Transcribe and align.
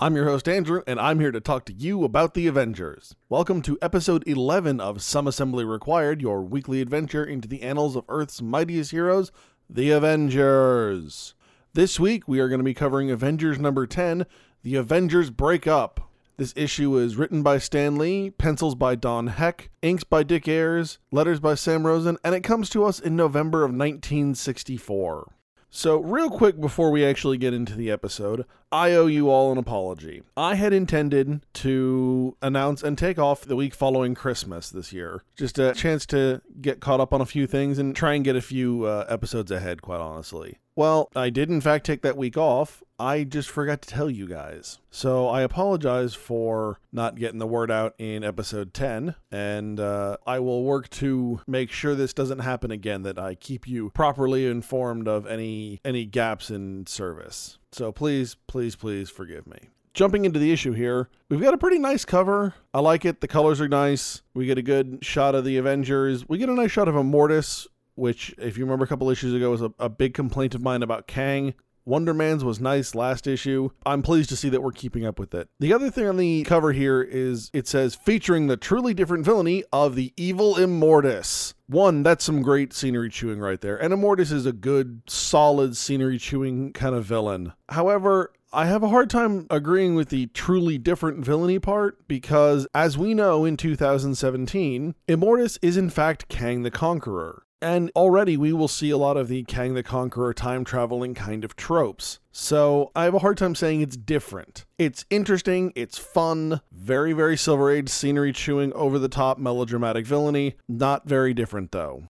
I'm 0.00 0.14
your 0.14 0.26
host, 0.26 0.48
Andrew, 0.48 0.82
and 0.86 1.00
I'm 1.00 1.18
here 1.18 1.32
to 1.32 1.40
talk 1.40 1.64
to 1.64 1.72
you 1.72 2.04
about 2.04 2.34
the 2.34 2.46
Avengers. 2.46 3.16
Welcome 3.28 3.62
to 3.62 3.76
episode 3.82 4.22
11 4.28 4.80
of 4.80 5.02
Some 5.02 5.26
Assembly 5.26 5.64
Required, 5.64 6.22
your 6.22 6.40
weekly 6.42 6.80
adventure 6.80 7.24
into 7.24 7.48
the 7.48 7.62
annals 7.62 7.96
of 7.96 8.04
Earth's 8.08 8.40
mightiest 8.40 8.92
heroes, 8.92 9.32
the 9.68 9.90
Avengers. 9.90 11.34
This 11.72 11.98
week, 11.98 12.28
we 12.28 12.38
are 12.38 12.48
going 12.48 12.60
to 12.60 12.64
be 12.64 12.74
covering 12.74 13.10
Avengers 13.10 13.58
number 13.58 13.88
10, 13.88 14.24
The 14.62 14.76
Avengers 14.76 15.30
Break 15.30 15.66
Up. 15.66 16.12
This 16.36 16.54
issue 16.54 16.96
is 16.96 17.16
written 17.16 17.42
by 17.42 17.58
Stan 17.58 17.96
Lee, 17.96 18.30
pencils 18.30 18.76
by 18.76 18.94
Don 18.94 19.26
Heck, 19.26 19.68
inks 19.82 20.04
by 20.04 20.22
Dick 20.22 20.46
Ayers, 20.46 21.00
letters 21.10 21.40
by 21.40 21.56
Sam 21.56 21.84
Rosen, 21.84 22.18
and 22.22 22.36
it 22.36 22.44
comes 22.44 22.70
to 22.70 22.84
us 22.84 23.00
in 23.00 23.16
November 23.16 23.64
of 23.64 23.72
1964. 23.72 25.32
So, 25.70 26.00
real 26.00 26.30
quick 26.30 26.58
before 26.58 26.90
we 26.90 27.04
actually 27.04 27.36
get 27.36 27.52
into 27.52 27.74
the 27.74 27.90
episode, 27.90 28.46
I 28.72 28.92
owe 28.92 29.06
you 29.06 29.30
all 29.30 29.52
an 29.52 29.58
apology. 29.58 30.22
I 30.36 30.54
had 30.54 30.72
intended 30.72 31.44
to 31.54 32.36
announce 32.40 32.82
and 32.82 32.96
take 32.96 33.18
off 33.18 33.42
the 33.42 33.56
week 33.56 33.74
following 33.74 34.14
Christmas 34.14 34.70
this 34.70 34.92
year. 34.92 35.24
Just 35.36 35.58
a 35.58 35.74
chance 35.74 36.06
to 36.06 36.40
get 36.60 36.80
caught 36.80 37.00
up 37.00 37.12
on 37.12 37.20
a 37.20 37.26
few 37.26 37.46
things 37.46 37.78
and 37.78 37.94
try 37.94 38.14
and 38.14 38.24
get 38.24 38.34
a 38.34 38.40
few 38.40 38.84
uh, 38.84 39.04
episodes 39.08 39.50
ahead, 39.50 39.82
quite 39.82 40.00
honestly. 40.00 40.58
Well, 40.78 41.10
I 41.16 41.30
did 41.30 41.50
in 41.50 41.60
fact 41.60 41.86
take 41.86 42.02
that 42.02 42.16
week 42.16 42.36
off. 42.36 42.84
I 43.00 43.24
just 43.24 43.50
forgot 43.50 43.82
to 43.82 43.88
tell 43.88 44.08
you 44.08 44.28
guys. 44.28 44.78
So 44.92 45.26
I 45.26 45.42
apologize 45.42 46.14
for 46.14 46.78
not 46.92 47.16
getting 47.16 47.40
the 47.40 47.48
word 47.48 47.68
out 47.68 47.96
in 47.98 48.22
episode 48.22 48.72
10, 48.72 49.16
and 49.32 49.80
uh, 49.80 50.18
I 50.24 50.38
will 50.38 50.62
work 50.62 50.88
to 50.90 51.40
make 51.48 51.72
sure 51.72 51.96
this 51.96 52.12
doesn't 52.12 52.38
happen 52.38 52.70
again, 52.70 53.02
that 53.02 53.18
I 53.18 53.34
keep 53.34 53.66
you 53.66 53.90
properly 53.90 54.46
informed 54.46 55.08
of 55.08 55.26
any 55.26 55.80
any 55.84 56.04
gaps 56.04 56.48
in 56.48 56.86
service. 56.86 57.58
So 57.72 57.90
please, 57.90 58.36
please, 58.46 58.76
please 58.76 59.10
forgive 59.10 59.48
me. 59.48 59.70
Jumping 59.94 60.24
into 60.24 60.38
the 60.38 60.52
issue 60.52 60.74
here, 60.74 61.08
we've 61.28 61.40
got 61.40 61.54
a 61.54 61.58
pretty 61.58 61.80
nice 61.80 62.04
cover. 62.04 62.54
I 62.72 62.78
like 62.78 63.04
it. 63.04 63.20
The 63.20 63.26
colors 63.26 63.60
are 63.60 63.66
nice. 63.66 64.22
We 64.32 64.46
get 64.46 64.58
a 64.58 64.62
good 64.62 65.00
shot 65.02 65.34
of 65.34 65.44
the 65.44 65.56
Avengers. 65.56 66.28
We 66.28 66.38
get 66.38 66.48
a 66.48 66.54
nice 66.54 66.70
shot 66.70 66.86
of 66.86 66.94
Immortus, 66.94 67.66
which, 67.98 68.34
if 68.38 68.56
you 68.56 68.64
remember 68.64 68.84
a 68.84 68.88
couple 68.88 69.10
issues 69.10 69.34
ago, 69.34 69.50
was 69.50 69.62
a, 69.62 69.72
a 69.78 69.88
big 69.88 70.14
complaint 70.14 70.54
of 70.54 70.62
mine 70.62 70.82
about 70.82 71.06
Kang. 71.06 71.54
Wonder 71.88 72.12
Man's 72.12 72.44
was 72.44 72.60
nice 72.60 72.94
last 72.94 73.26
issue. 73.26 73.70
I'm 73.86 74.02
pleased 74.02 74.28
to 74.28 74.36
see 74.36 74.50
that 74.50 74.62
we're 74.62 74.72
keeping 74.72 75.06
up 75.06 75.18
with 75.18 75.34
it. 75.34 75.48
The 75.58 75.72
other 75.72 75.90
thing 75.90 76.06
on 76.06 76.18
the 76.18 76.42
cover 76.42 76.72
here 76.72 77.00
is 77.00 77.50
it 77.54 77.66
says 77.66 77.94
featuring 77.94 78.46
the 78.46 78.58
truly 78.58 78.92
different 78.92 79.24
villainy 79.24 79.64
of 79.72 79.94
the 79.94 80.12
evil 80.14 80.56
Immortus. 80.56 81.54
One, 81.66 82.02
that's 82.02 82.26
some 82.26 82.42
great 82.42 82.74
scenery 82.74 83.08
chewing 83.08 83.40
right 83.40 83.58
there. 83.58 83.78
And 83.78 83.94
Immortus 83.94 84.30
is 84.30 84.44
a 84.44 84.52
good, 84.52 85.00
solid 85.06 85.78
scenery 85.78 86.18
chewing 86.18 86.74
kind 86.74 86.94
of 86.94 87.06
villain. 87.06 87.54
However, 87.70 88.32
I 88.52 88.66
have 88.66 88.82
a 88.82 88.88
hard 88.88 89.08
time 89.08 89.46
agreeing 89.48 89.94
with 89.94 90.10
the 90.10 90.26
truly 90.28 90.76
different 90.76 91.24
villainy 91.24 91.58
part 91.58 92.06
because, 92.06 92.66
as 92.74 92.98
we 92.98 93.14
know 93.14 93.46
in 93.46 93.56
2017, 93.56 94.94
Immortus 95.08 95.58
is 95.62 95.78
in 95.78 95.88
fact 95.88 96.28
Kang 96.28 96.64
the 96.64 96.70
Conqueror. 96.70 97.44
And 97.60 97.90
already 97.96 98.36
we 98.36 98.52
will 98.52 98.68
see 98.68 98.90
a 98.90 98.96
lot 98.96 99.16
of 99.16 99.28
the 99.28 99.42
Kang 99.44 99.74
the 99.74 99.82
Conqueror 99.82 100.32
time 100.32 100.64
traveling 100.64 101.14
kind 101.14 101.44
of 101.44 101.56
tropes. 101.56 102.20
So 102.30 102.92
I 102.94 103.04
have 103.04 103.14
a 103.14 103.18
hard 103.18 103.36
time 103.36 103.54
saying 103.54 103.80
it's 103.80 103.96
different. 103.96 104.64
It's 104.78 105.04
interesting, 105.10 105.72
it's 105.74 105.98
fun, 105.98 106.60
very, 106.70 107.12
very 107.12 107.36
Silver 107.36 107.70
Age 107.70 107.88
scenery 107.88 108.32
chewing, 108.32 108.72
over 108.74 108.98
the 108.98 109.08
top 109.08 109.38
melodramatic 109.38 110.06
villainy. 110.06 110.56
Not 110.68 111.08
very 111.08 111.34
different 111.34 111.72
though. 111.72 112.07